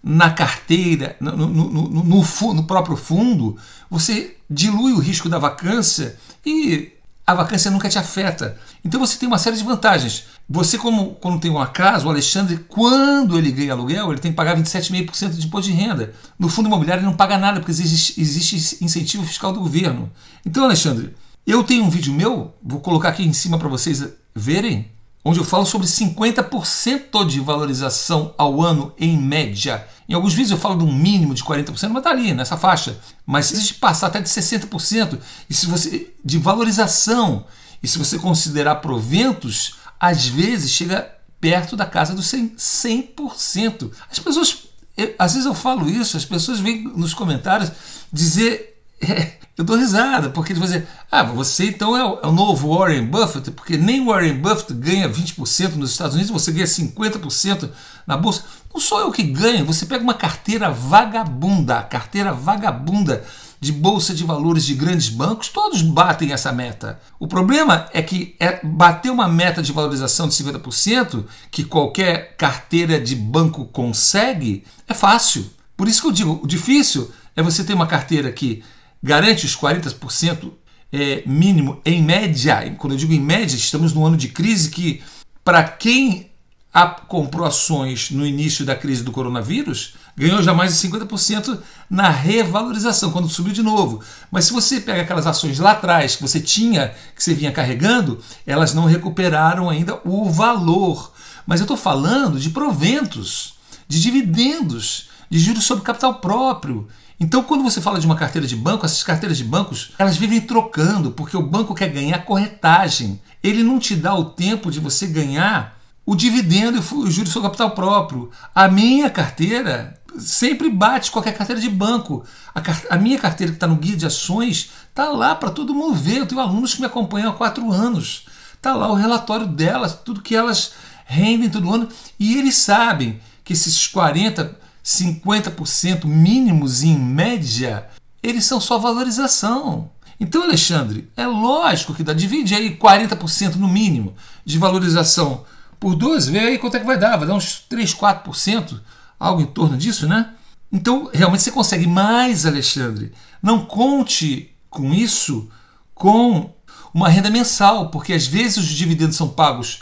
na 0.03 0.31
carteira, 0.31 1.15
no, 1.21 1.31
no, 1.31 1.47
no, 1.47 2.03
no, 2.03 2.53
no 2.55 2.63
próprio 2.65 2.97
fundo, 2.97 3.55
você 3.89 4.35
dilui 4.49 4.91
o 4.91 4.99
risco 4.99 5.29
da 5.29 5.39
vacância 5.39 6.17
e 6.45 6.91
a 7.31 7.35
vacância 7.35 7.71
nunca 7.71 7.89
te 7.89 7.97
afeta. 7.97 8.57
Então 8.83 8.99
você 8.99 9.17
tem 9.17 9.27
uma 9.27 9.37
série 9.37 9.57
de 9.57 9.63
vantagens. 9.63 10.25
Você, 10.49 10.77
como 10.77 11.15
quando 11.15 11.39
tem 11.39 11.49
uma 11.49 11.67
casa, 11.67 12.05
o 12.05 12.09
Alexandre, 12.09 12.57
quando 12.67 13.37
ele 13.37 13.51
ganha 13.51 13.73
aluguel, 13.73 14.11
ele 14.11 14.19
tem 14.19 14.31
que 14.31 14.35
pagar 14.35 14.57
27,5% 14.57 15.29
de 15.29 15.47
imposto 15.47 15.71
de 15.71 15.77
renda. 15.77 16.13
No 16.37 16.49
fundo 16.49 16.67
imobiliário 16.67 17.01
ele 17.01 17.09
não 17.09 17.15
paga 17.15 17.37
nada, 17.37 17.59
porque 17.59 17.71
existe, 17.71 18.19
existe 18.19 18.83
incentivo 18.83 19.25
fiscal 19.25 19.53
do 19.53 19.61
governo. 19.61 20.11
Então, 20.45 20.63
Alexandre, 20.63 21.15
eu 21.47 21.63
tenho 21.63 21.83
um 21.83 21.89
vídeo 21.89 22.13
meu, 22.13 22.53
vou 22.61 22.79
colocar 22.81 23.09
aqui 23.09 23.23
em 23.23 23.33
cima 23.33 23.57
para 23.57 23.67
vocês 23.67 24.05
verem, 24.35 24.91
onde 25.23 25.39
eu 25.39 25.43
falo 25.43 25.65
sobre 25.65 25.87
50% 25.87 27.25
de 27.27 27.39
valorização 27.39 28.33
ao 28.37 28.61
ano 28.61 28.93
em 28.97 29.17
média. 29.17 29.85
Em 30.09 30.13
alguns 30.13 30.33
vídeos 30.33 30.51
eu 30.51 30.57
falo 30.57 30.77
de 30.77 30.83
um 30.83 30.93
mínimo 30.93 31.33
de 31.33 31.43
40%, 31.43 31.67
mas 31.89 31.97
está 31.97 32.09
ali, 32.09 32.33
nessa 32.33 32.57
faixa. 32.57 32.97
Mas 33.25 33.49
gente 33.49 33.75
passar 33.75 34.07
até 34.07 34.19
de 34.19 34.29
60%, 34.29 35.19
e 35.49 35.53
se 35.53 35.67
você 35.67 36.13
de 36.23 36.37
valorização, 36.37 37.45
e 37.81 37.87
se 37.87 37.97
você 37.97 38.17
considerar 38.17 38.75
proventos, 38.75 39.75
às 39.99 40.25
vezes 40.25 40.71
chega 40.71 41.09
perto 41.39 41.75
da 41.75 41.85
casa 41.85 42.13
dos 42.13 42.25
100%. 42.27 42.55
100%. 42.57 43.91
As 44.09 44.19
pessoas, 44.19 44.57
eu, 44.97 45.15
às 45.17 45.33
vezes 45.33 45.45
eu 45.45 45.53
falo 45.53 45.89
isso, 45.89 46.17
as 46.17 46.25
pessoas 46.25 46.59
vêm 46.59 46.83
nos 46.83 47.13
comentários 47.13 47.71
dizer. 48.11 48.69
Eu 49.57 49.65
dou 49.65 49.77
risada, 49.77 50.29
porque 50.29 50.53
eles 50.53 50.59
vão 50.59 50.67
dizer, 50.67 50.87
ah, 51.11 51.23
você 51.23 51.67
então 51.67 51.95
é 51.95 52.03
o, 52.03 52.19
é 52.23 52.27
o, 52.27 52.31
novo 52.31 52.75
Warren 52.75 53.05
Buffett, 53.05 53.51
porque 53.51 53.77
nem 53.77 54.03
Warren 54.03 54.39
Buffett 54.39 54.73
ganha 54.73 55.09
20% 55.09 55.75
nos 55.75 55.91
Estados 55.91 56.15
Unidos, 56.15 56.31
você 56.31 56.51
ganha 56.51 56.65
50% 56.65 57.69
na 58.07 58.17
bolsa. 58.17 58.43
Não 58.73 58.79
sou 58.79 59.01
eu 59.01 59.11
que 59.11 59.23
ganho, 59.23 59.65
você 59.65 59.85
pega 59.85 60.03
uma 60.03 60.13
carteira 60.13 60.71
vagabunda, 60.71 61.83
carteira 61.83 62.33
vagabunda 62.33 63.23
de 63.59 63.71
bolsa 63.71 64.15
de 64.15 64.23
valores 64.23 64.65
de 64.65 64.73
grandes 64.73 65.09
bancos, 65.09 65.49
todos 65.49 65.83
batem 65.83 66.31
essa 66.31 66.51
meta. 66.51 66.99
O 67.19 67.27
problema 67.27 67.87
é 67.93 68.01
que 68.01 68.35
é 68.39 68.59
bater 68.65 69.11
uma 69.11 69.27
meta 69.27 69.61
de 69.61 69.71
valorização 69.71 70.27
de 70.27 70.33
50%, 70.33 71.25
que 71.51 71.63
qualquer 71.63 72.35
carteira 72.37 72.99
de 72.99 73.15
banco 73.15 73.65
consegue, 73.65 74.63
é 74.87 74.93
fácil. 74.95 75.45
Por 75.77 75.87
isso 75.87 76.01
que 76.01 76.07
eu 76.07 76.11
digo, 76.11 76.39
o 76.41 76.47
difícil 76.47 77.11
é 77.35 77.43
você 77.43 77.63
ter 77.63 77.75
uma 77.75 77.85
carteira 77.85 78.31
que 78.31 78.63
garante 79.01 79.45
os 79.45 79.55
40% 79.55 80.51
é, 80.91 81.23
mínimo 81.25 81.81
em 81.85 82.03
média. 82.03 82.75
Quando 82.77 82.93
eu 82.93 82.97
digo 82.97 83.13
em 83.13 83.19
média, 83.19 83.55
estamos 83.55 83.93
num 83.93 84.05
ano 84.05 84.17
de 84.17 84.27
crise 84.27 84.69
que, 84.69 85.01
para 85.43 85.63
quem 85.63 86.31
a, 86.73 86.87
comprou 86.87 87.45
ações 87.45 88.11
no 88.11 88.25
início 88.25 88.65
da 88.65 88.75
crise 88.75 89.03
do 89.03 89.11
coronavírus, 89.11 89.95
ganhou 90.15 90.41
já 90.41 90.53
mais 90.53 90.79
de 90.79 90.87
50% 90.87 91.59
na 91.89 92.09
revalorização, 92.09 93.11
quando 93.11 93.29
subiu 93.29 93.53
de 93.53 93.63
novo. 93.63 94.01
Mas 94.29 94.45
se 94.45 94.53
você 94.53 94.79
pega 94.79 95.01
aquelas 95.01 95.27
ações 95.27 95.59
lá 95.59 95.71
atrás 95.71 96.15
que 96.15 96.21
você 96.21 96.39
tinha, 96.39 96.93
que 97.15 97.23
você 97.23 97.33
vinha 97.33 97.51
carregando, 97.51 98.19
elas 98.45 98.73
não 98.73 98.85
recuperaram 98.85 99.69
ainda 99.69 99.99
o 100.05 100.29
valor. 100.29 101.13
Mas 101.45 101.59
eu 101.59 101.65
estou 101.65 101.77
falando 101.77 102.39
de 102.39 102.49
proventos, 102.49 103.55
de 103.87 104.01
dividendos, 104.01 105.09
de 105.29 105.39
juros 105.39 105.63
sobre 105.63 105.83
capital 105.83 106.15
próprio. 106.15 106.87
Então, 107.23 107.43
quando 107.43 107.63
você 107.63 107.79
fala 107.79 107.99
de 107.99 108.05
uma 108.07 108.15
carteira 108.15 108.47
de 108.47 108.55
banco, 108.55 108.83
essas 108.83 109.03
carteiras 109.03 109.37
de 109.37 109.43
bancos, 109.43 109.91
elas 109.99 110.17
vivem 110.17 110.41
trocando, 110.41 111.11
porque 111.11 111.37
o 111.37 111.43
banco 111.43 111.75
quer 111.75 111.87
ganhar 111.87 112.25
corretagem. 112.25 113.21
Ele 113.43 113.61
não 113.61 113.77
te 113.77 113.95
dá 113.95 114.15
o 114.15 114.25
tempo 114.25 114.71
de 114.71 114.79
você 114.79 115.05
ganhar 115.05 115.79
o 116.03 116.15
dividendo 116.15 116.77
e 116.77 116.79
o 116.79 117.11
juros 117.11 117.31
sobre 117.31 117.47
capital 117.47 117.75
próprio. 117.75 118.31
A 118.55 118.67
minha 118.67 119.07
carteira 119.07 120.01
sempre 120.17 120.67
bate 120.67 121.11
qualquer 121.11 121.37
carteira 121.37 121.61
de 121.61 121.69
banco. 121.69 122.25
A, 122.55 122.95
a 122.95 122.97
minha 122.97 123.19
carteira 123.19 123.51
que 123.51 123.57
está 123.57 123.67
no 123.67 123.75
guia 123.75 123.95
de 123.95 124.07
ações 124.07 124.71
está 124.89 125.09
lá 125.09 125.35
para 125.35 125.51
todo 125.51 125.75
mundo 125.75 125.93
ver. 125.93 126.17
Eu 126.17 126.25
tenho 126.25 126.41
alunos 126.41 126.73
que 126.73 126.79
me 126.79 126.87
acompanham 126.87 127.29
há 127.29 127.33
quatro 127.35 127.71
anos. 127.71 128.25
Está 128.55 128.73
lá 128.73 128.91
o 128.91 128.95
relatório 128.95 129.45
delas, 129.45 129.93
tudo 129.93 130.23
que 130.23 130.35
elas 130.35 130.71
rendem 131.05 131.51
todo 131.51 131.71
ano. 131.71 131.87
E 132.19 132.35
eles 132.35 132.55
sabem 132.55 133.21
que 133.43 133.53
esses 133.53 133.85
40 133.85 134.59
50% 134.83 136.05
mínimos 136.05 136.83
em 136.83 136.97
média, 136.97 137.87
eles 138.21 138.45
são 138.45 138.59
só 138.59 138.77
valorização. 138.77 139.89
Então, 140.19 140.43
Alexandre, 140.43 141.09
é 141.17 141.25
lógico 141.25 141.93
que 141.93 142.03
dá. 142.03 142.13
Divide 142.13 142.53
aí 142.53 142.77
40% 142.77 143.55
no 143.55 143.67
mínimo 143.67 144.13
de 144.45 144.57
valorização 144.57 145.43
por 145.79 145.95
duas, 145.95 146.27
vê 146.27 146.39
aí 146.39 146.57
quanto 146.59 146.77
é 146.77 146.79
que 146.79 146.85
vai 146.85 146.99
dar. 146.99 147.17
Vai 147.17 147.27
dar 147.27 147.33
uns 147.33 147.59
3, 147.67 147.93
4%, 147.95 148.79
algo 149.19 149.41
em 149.41 149.47
torno 149.47 149.77
disso, 149.77 150.07
né? 150.07 150.29
Então, 150.71 151.09
realmente 151.11 151.43
você 151.43 151.51
consegue 151.51 151.87
mais, 151.87 152.45
Alexandre. 152.45 153.11
Não 153.41 153.65
conte 153.65 154.51
com 154.69 154.93
isso 154.93 155.49
com 155.95 156.51
uma 156.93 157.09
renda 157.09 157.29
mensal, 157.29 157.89
porque 157.89 158.13
às 158.13 158.27
vezes 158.27 158.57
os 158.57 158.67
dividendos 158.67 159.17
são 159.17 159.27
pagos 159.27 159.81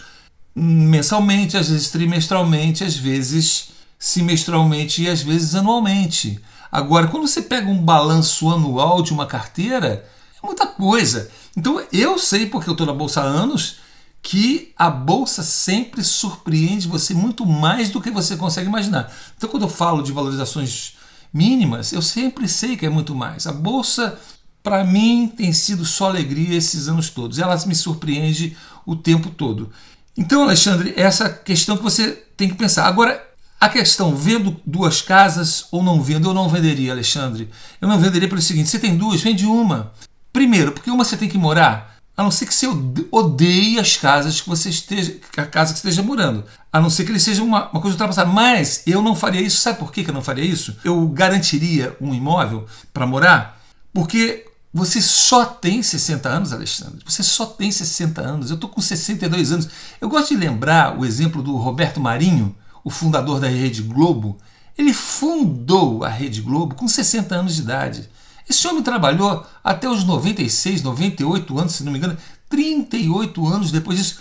mensalmente, 0.56 1.58
às 1.58 1.70
vezes 1.70 1.90
trimestralmente, 1.90 2.84
às 2.84 2.96
vezes 2.96 3.70
semestralmente 4.00 5.04
e 5.04 5.10
às 5.10 5.22
vezes 5.22 5.54
anualmente. 5.54 6.40
Agora, 6.72 7.08
quando 7.08 7.28
você 7.28 7.42
pega 7.42 7.70
um 7.70 7.84
balanço 7.84 8.50
anual 8.50 9.04
de 9.04 9.12
uma 9.12 9.26
carteira, 9.26 10.08
É 10.42 10.46
muita 10.46 10.66
coisa. 10.66 11.30
Então 11.56 11.82
eu 11.92 12.18
sei, 12.18 12.46
porque 12.46 12.70
eu 12.70 12.74
estou 12.74 12.88
na 12.88 12.94
Bolsa 12.94 13.22
há 13.22 13.26
anos, 13.26 13.78
que 14.22 14.74
a 14.78 14.90
Bolsa 14.90 15.44
sempre 15.44 16.04
surpreende 16.04 16.88
você 16.88 17.14
muito 17.14 17.46
mais 17.46 17.90
do 17.90 18.02
que 18.02 18.12
você 18.12 18.36
consegue 18.38 18.68
imaginar. 18.68 19.14
Então 19.38 19.50
quando 19.50 19.64
eu 19.64 19.70
falo 19.70 20.02
de 20.02 20.12
valorizações 20.12 20.94
mínimas, 21.34 21.94
eu 21.94 22.02
sempre 22.02 22.48
sei 22.48 22.76
que 22.78 22.86
é 22.86 22.90
muito 22.90 23.14
mais. 23.14 23.48
A 23.48 23.52
Bolsa, 23.52 24.18
para 24.64 24.84
mim, 24.84 25.32
tem 25.36 25.54
sido 25.54 25.86
só 25.86 26.08
alegria 26.08 26.58
esses 26.58 26.88
anos 26.88 27.10
todos. 27.10 27.38
Ela 27.40 27.58
me 27.66 27.76
surpreende 27.76 28.58
o 28.86 28.96
tempo 28.96 29.30
todo. 29.30 29.72
Então, 30.18 30.44
Alexandre, 30.44 30.94
essa 30.98 31.30
questão 31.30 31.78
que 31.78 31.84
você 31.84 32.12
tem 32.36 32.50
que 32.50 32.56
pensar. 32.56 32.88
Agora, 32.88 33.29
a 33.60 33.68
questão, 33.68 34.16
vendo 34.16 34.56
duas 34.66 35.02
casas 35.02 35.66
ou 35.72 35.84
não 35.84 36.02
vendo, 36.02 36.30
eu 36.30 36.34
não 36.34 36.48
venderia, 36.48 36.94
Alexandre. 36.94 37.50
Eu 37.82 37.88
não 37.88 38.00
venderia 38.00 38.30
pelo 38.30 38.42
seguinte: 38.42 38.70
você 38.70 38.80
tem 38.80 38.98
duas, 38.98 39.22
vende 39.22 39.46
uma. 39.46 39.92
Primeiro, 40.32 40.72
porque 40.72 40.90
uma 40.90 41.04
você 41.04 41.18
tem 41.18 41.28
que 41.28 41.38
morar, 41.38 41.98
a 42.16 42.24
não 42.24 42.32
ser 42.32 42.46
que 42.46 42.54
você 42.54 42.68
odeie 43.12 43.80
as 43.80 43.98
casas 43.98 44.40
que 44.40 44.48
você 44.48 44.70
esteja, 44.70 45.18
a 45.36 45.46
casa 45.46 45.74
que 45.74 45.80
esteja 45.80 46.04
morando. 46.04 46.46
A 46.72 46.80
não 46.80 46.90
ser 46.90 47.04
que 47.04 47.12
ele 47.12 47.20
seja 47.20 47.44
uma, 47.44 47.70
uma 47.70 47.82
coisa 47.82 47.96
ultrapassada. 47.96 48.30
Mas 48.30 48.84
eu 48.86 49.02
não 49.02 49.16
faria 49.16 49.42
isso. 49.42 49.58
Sabe 49.58 49.80
por 49.80 49.92
que 49.92 50.08
eu 50.08 50.14
não 50.14 50.22
faria 50.22 50.44
isso? 50.44 50.78
Eu 50.84 51.08
garantiria 51.08 51.96
um 52.00 52.14
imóvel 52.14 52.66
para 52.94 53.08
morar, 53.08 53.62
porque 53.94 54.46
você 54.74 55.02
só 55.02 55.46
tem 55.46 55.82
60 55.82 56.30
anos, 56.30 56.54
Alexandre. 56.54 57.00
Você 57.06 57.24
só 57.24 57.46
tem 57.46 57.72
60 57.72 58.22
anos. 58.22 58.50
Eu 58.50 58.56
estou 58.56 58.70
com 58.70 58.80
62 58.80 59.52
anos. 59.52 59.70
Eu 60.00 60.08
gosto 60.08 60.30
de 60.30 60.38
lembrar 60.38 60.98
o 60.98 61.06
exemplo 61.06 61.42
do 61.42 61.56
Roberto 61.58 62.00
Marinho, 62.00 62.56
o 62.90 62.92
fundador 62.92 63.40
da 63.40 63.48
Rede 63.48 63.84
Globo. 63.84 64.38
Ele 64.76 64.94
fundou 64.94 66.04
a 66.04 66.10
Rede 66.10 66.42
Globo 66.42 66.74
com 66.74 66.88
60 66.88 67.36
anos 67.36 67.56
de 67.56 67.62
idade. 67.62 68.10
Esse 68.50 68.68
homem 68.68 68.82
trabalhou 68.82 69.46
até 69.64 69.88
os 69.88 70.04
96, 70.04 70.82
98 70.82 71.60
anos, 71.60 71.74
se 71.74 71.84
não 71.84 71.92
me 71.92 72.00
engano, 72.00 72.18
38 72.50 73.48
anos 73.48 73.72
depois 73.72 74.00
disso. 74.00 74.20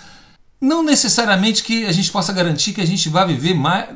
Não 0.61 0.83
necessariamente 0.83 1.63
que 1.63 1.87
a 1.87 1.93
gente 1.93 2.13
possa 2.13 2.31
garantir 2.31 2.75
que 2.75 2.81
a 2.83 2.87
gente 2.87 3.09
vai 3.09 3.27
viver 3.27 3.55
mais, 3.55 3.89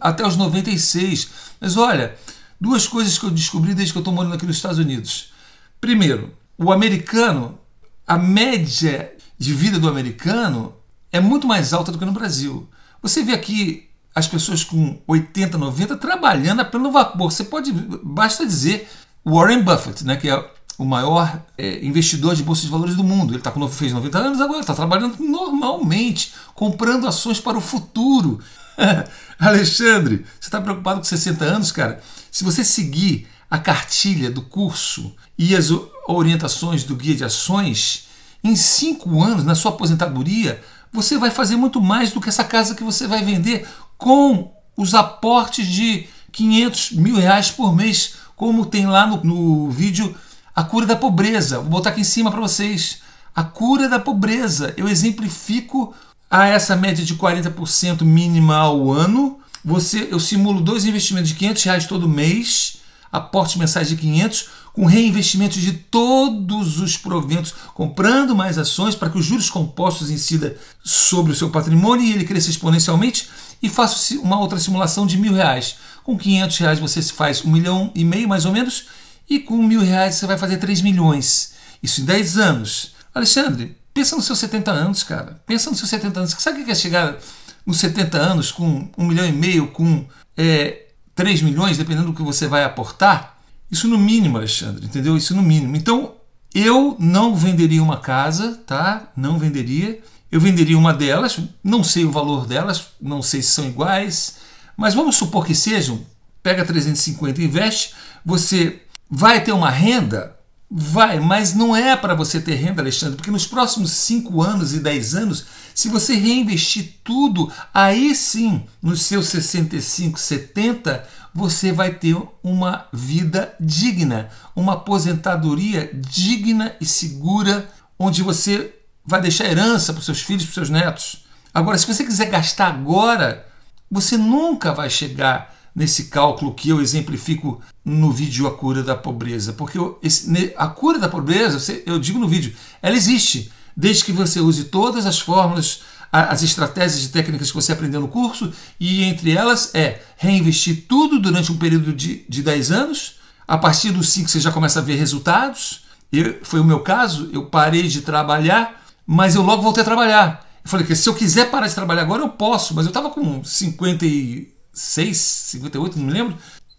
até 0.00 0.26
os 0.26 0.36
96. 0.36 1.30
Mas 1.58 1.78
olha, 1.78 2.14
duas 2.60 2.86
coisas 2.86 3.18
que 3.18 3.24
eu 3.24 3.30
descobri 3.30 3.72
desde 3.72 3.92
que 3.92 3.98
eu 3.98 4.02
estou 4.02 4.12
morando 4.12 4.34
aqui 4.34 4.44
nos 4.44 4.56
Estados 4.56 4.78
Unidos. 4.78 5.32
Primeiro, 5.80 6.34
o 6.58 6.70
americano, 6.70 7.58
a 8.06 8.18
média 8.18 9.14
de 9.38 9.54
vida 9.54 9.78
do 9.78 9.88
americano 9.88 10.74
é 11.10 11.20
muito 11.20 11.46
mais 11.46 11.72
alta 11.72 11.90
do 11.90 11.98
que 11.98 12.04
no 12.04 12.12
Brasil. 12.12 12.68
Você 13.00 13.22
vê 13.22 13.32
aqui 13.32 13.89
as 14.14 14.26
pessoas 14.26 14.64
com 14.64 14.98
80, 15.06 15.56
90 15.56 15.96
trabalhando 15.96 16.60
a 16.60 16.64
pleno 16.64 16.90
vapor. 16.90 17.30
Você 17.30 17.44
pode, 17.44 17.72
basta 17.72 18.44
dizer, 18.44 18.88
Warren 19.24 19.62
Buffett, 19.62 20.04
né, 20.04 20.16
que 20.16 20.28
é 20.28 20.50
o 20.76 20.84
maior 20.84 21.42
é, 21.58 21.84
investidor 21.84 22.34
de 22.34 22.42
bolsa 22.42 22.62
de 22.62 22.68
valores 22.68 22.96
do 22.96 23.04
mundo. 23.04 23.34
Ele 23.34 23.42
tá 23.42 23.50
com, 23.50 23.68
fez 23.68 23.92
90 23.92 24.18
anos 24.18 24.40
agora, 24.40 24.60
está 24.60 24.74
trabalhando 24.74 25.16
normalmente, 25.22 26.32
comprando 26.54 27.06
ações 27.06 27.38
para 27.38 27.58
o 27.58 27.60
futuro. 27.60 28.40
Alexandre, 29.38 30.24
você 30.40 30.48
está 30.48 30.60
preocupado 30.60 31.00
com 31.00 31.04
60 31.04 31.44
anos, 31.44 31.70
cara? 31.70 32.00
Se 32.30 32.42
você 32.44 32.64
seguir 32.64 33.28
a 33.50 33.58
cartilha 33.58 34.30
do 34.30 34.42
curso 34.42 35.14
e 35.36 35.54
as 35.54 35.68
orientações 36.08 36.84
do 36.84 36.96
guia 36.96 37.14
de 37.14 37.24
ações, 37.24 38.08
em 38.42 38.56
cinco 38.56 39.22
anos, 39.22 39.44
na 39.44 39.54
sua 39.54 39.72
aposentadoria, 39.72 40.62
você 40.92 41.18
vai 41.18 41.30
fazer 41.30 41.56
muito 41.56 41.80
mais 41.80 42.10
do 42.12 42.20
que 42.20 42.28
essa 42.28 42.44
casa 42.44 42.74
que 42.74 42.82
você 42.82 43.06
vai 43.06 43.22
vender 43.22 43.68
com 44.00 44.50
os 44.76 44.94
aportes 44.94 45.66
de 45.66 46.06
500 46.32 46.92
mil 46.92 47.16
reais 47.16 47.50
por 47.50 47.76
mês, 47.76 48.14
como 48.34 48.64
tem 48.64 48.86
lá 48.86 49.06
no, 49.06 49.22
no 49.22 49.70
vídeo 49.70 50.16
A 50.56 50.64
Cura 50.64 50.86
da 50.86 50.96
Pobreza. 50.96 51.60
Vou 51.60 51.68
botar 51.68 51.90
aqui 51.90 52.00
em 52.00 52.04
cima 52.04 52.30
para 52.30 52.40
vocês. 52.40 53.02
A 53.36 53.44
cura 53.44 53.88
da 53.88 54.00
pobreza. 54.00 54.74
Eu 54.76 54.88
exemplifico 54.88 55.94
a 56.30 56.46
essa 56.46 56.74
média 56.74 57.04
de 57.04 57.14
40% 57.14 58.02
mínima 58.02 58.56
ao 58.56 58.90
ano. 58.90 59.38
Você, 59.64 60.08
eu 60.10 60.18
simulo 60.18 60.60
dois 60.60 60.86
investimentos 60.86 61.28
de 61.28 61.36
500 61.36 61.62
reais 61.64 61.86
todo 61.86 62.08
mês, 62.08 62.78
aportes 63.12 63.56
mensais 63.56 63.88
de 63.88 63.96
500, 63.96 64.48
com 64.72 64.86
reinvestimento 64.86 65.58
de 65.58 65.72
todos 65.72 66.78
os 66.78 66.96
proventos, 66.96 67.54
comprando 67.74 68.34
mais 68.34 68.56
ações 68.56 68.94
para 68.94 69.10
que 69.10 69.18
os 69.18 69.24
juros 69.24 69.50
compostos 69.50 70.10
incidam 70.10 70.52
sobre 70.82 71.32
o 71.32 71.34
seu 71.34 71.50
patrimônio 71.50 72.04
e 72.04 72.12
ele 72.12 72.24
cresça 72.24 72.50
exponencialmente. 72.50 73.28
E 73.62 73.68
faço 73.68 74.20
uma 74.20 74.38
outra 74.38 74.58
simulação 74.58 75.06
de 75.06 75.16
mil 75.16 75.34
reais. 75.34 75.76
Com 76.02 76.16
500 76.16 76.58
reais 76.58 76.78
você 76.78 77.02
faz 77.02 77.44
um 77.44 77.50
milhão 77.50 77.92
e 77.94 78.04
meio 78.04 78.28
mais 78.28 78.44
ou 78.46 78.52
menos, 78.52 78.86
e 79.28 79.38
com 79.38 79.62
mil 79.62 79.80
reais 79.80 80.14
você 80.14 80.26
vai 80.26 80.38
fazer 80.38 80.56
3 80.56 80.80
milhões. 80.82 81.52
Isso 81.82 82.00
em 82.00 82.04
10 82.04 82.38
anos. 82.38 82.94
Alexandre, 83.14 83.76
pensa 83.92 84.16
nos 84.16 84.24
seus 84.24 84.38
70 84.38 84.70
anos, 84.70 85.02
cara. 85.02 85.40
Pensa 85.46 85.70
nos 85.70 85.78
seus 85.78 85.90
70 85.90 86.20
anos. 86.20 86.36
Sabe 86.38 86.62
o 86.62 86.64
que 86.64 86.70
é 86.70 86.74
chegar 86.74 87.16
nos 87.64 87.78
70 87.78 88.18
anos 88.18 88.50
com 88.50 88.88
um 88.96 89.06
milhão 89.06 89.26
e 89.26 89.32
meio, 89.32 89.68
com 89.68 90.06
é, 90.36 90.86
3 91.14 91.42
milhões, 91.42 91.78
dependendo 91.78 92.08
do 92.08 92.14
que 92.14 92.22
você 92.22 92.46
vai 92.46 92.64
aportar? 92.64 93.38
Isso 93.70 93.86
no 93.86 93.98
mínimo, 93.98 94.36
Alexandre, 94.36 94.84
entendeu? 94.84 95.16
Isso 95.16 95.34
no 95.34 95.42
mínimo. 95.42 95.76
Então, 95.76 96.14
eu 96.54 96.96
não 96.98 97.36
venderia 97.36 97.82
uma 97.82 97.98
casa, 97.98 98.60
tá? 98.66 99.08
Não 99.16 99.38
venderia. 99.38 100.00
Eu 100.30 100.40
venderia 100.40 100.78
uma 100.78 100.94
delas, 100.94 101.38
não 101.62 101.82
sei 101.82 102.04
o 102.04 102.12
valor 102.12 102.46
delas, 102.46 102.88
não 103.00 103.20
sei 103.20 103.42
se 103.42 103.50
são 103.50 103.66
iguais, 103.66 104.36
mas 104.76 104.94
vamos 104.94 105.16
supor 105.16 105.44
que 105.44 105.54
sejam. 105.54 106.00
Pega 106.42 106.64
350 106.64 107.40
e 107.40 107.44
investe, 107.44 107.94
você 108.24 108.80
vai 109.10 109.42
ter 109.42 109.52
uma 109.52 109.70
renda? 109.70 110.36
Vai, 110.70 111.18
mas 111.18 111.52
não 111.52 111.74
é 111.74 111.96
para 111.96 112.14
você 112.14 112.40
ter 112.40 112.54
renda, 112.54 112.80
Alexandre, 112.80 113.16
porque 113.16 113.30
nos 113.30 113.44
próximos 113.44 113.90
5 113.90 114.40
anos 114.40 114.72
e 114.72 114.78
10 114.78 115.14
anos, 115.16 115.46
se 115.74 115.88
você 115.88 116.14
reinvestir 116.14 117.00
tudo, 117.02 117.52
aí 117.74 118.14
sim, 118.14 118.62
nos 118.80 119.02
seus 119.02 119.26
65, 119.28 120.16
70, 120.16 121.04
você 121.34 121.72
vai 121.72 121.92
ter 121.92 122.16
uma 122.40 122.86
vida 122.92 123.52
digna, 123.58 124.28
uma 124.54 124.74
aposentadoria 124.74 125.90
digna 125.92 126.72
e 126.80 126.86
segura, 126.86 127.68
onde 127.98 128.22
você 128.22 128.72
vai 129.04 129.20
deixar 129.20 129.46
herança 129.46 129.92
para 129.92 130.00
os 130.00 130.06
seus 130.06 130.20
filhos, 130.20 130.44
para 130.44 130.50
os 130.50 130.54
seus 130.54 130.70
netos. 130.70 131.24
Agora, 131.52 131.76
se 131.76 131.86
você 131.86 132.04
quiser 132.04 132.30
gastar 132.30 132.68
agora, 132.68 133.46
você 133.90 134.16
nunca 134.16 134.72
vai 134.72 134.88
chegar 134.88 135.54
nesse 135.74 136.04
cálculo 136.04 136.54
que 136.54 136.68
eu 136.68 136.80
exemplifico 136.80 137.60
no 137.84 138.12
vídeo 138.12 138.46
A 138.46 138.56
Cura 138.56 138.82
da 138.82 138.94
Pobreza. 138.94 139.52
Porque 139.52 139.78
esse, 140.02 140.52
a 140.56 140.66
cura 140.66 140.98
da 140.98 141.08
pobreza, 141.08 141.82
eu 141.86 141.98
digo 141.98 142.18
no 142.18 142.28
vídeo, 142.28 142.54
ela 142.82 142.96
existe, 142.96 143.50
desde 143.76 144.04
que 144.04 144.12
você 144.12 144.40
use 144.40 144.64
todas 144.64 145.06
as 145.06 145.20
fórmulas, 145.20 145.82
as 146.12 146.42
estratégias 146.42 147.04
e 147.04 147.08
técnicas 147.08 147.50
que 147.50 147.54
você 147.54 147.72
aprendeu 147.72 148.00
no 148.00 148.08
curso, 148.08 148.52
e 148.78 149.04
entre 149.04 149.30
elas 149.30 149.74
é 149.74 150.02
reinvestir 150.16 150.86
tudo 150.88 151.20
durante 151.20 151.52
um 151.52 151.56
período 151.56 151.92
de, 151.92 152.24
de 152.28 152.42
10 152.42 152.72
anos. 152.72 153.14
A 153.46 153.56
partir 153.56 153.90
dos 153.90 154.08
5 154.10 154.28
você 154.28 154.40
já 154.40 154.50
começa 154.50 154.80
a 154.80 154.82
ver 154.82 154.96
resultados. 154.96 155.84
Eu, 156.12 156.40
foi 156.42 156.60
o 156.60 156.64
meu 156.64 156.80
caso, 156.80 157.30
eu 157.32 157.46
parei 157.46 157.86
de 157.86 158.02
trabalhar, 158.02 158.79
mas 159.12 159.34
eu 159.34 159.42
logo 159.42 159.60
voltei 159.60 159.82
a 159.82 159.84
trabalhar. 159.84 160.46
Eu 160.62 160.70
falei 160.70 160.86
que 160.86 160.94
se 160.94 161.08
eu 161.08 161.14
quiser 161.14 161.50
parar 161.50 161.66
de 161.66 161.74
trabalhar 161.74 162.02
agora, 162.02 162.22
eu 162.22 162.28
posso, 162.28 162.76
mas 162.76 162.84
eu 162.84 162.90
estava 162.90 163.10
com 163.10 163.42
56, 163.42 165.16
58, 165.16 165.98
não 165.98 166.06
me 166.06 166.12
lembro. 166.12 166.36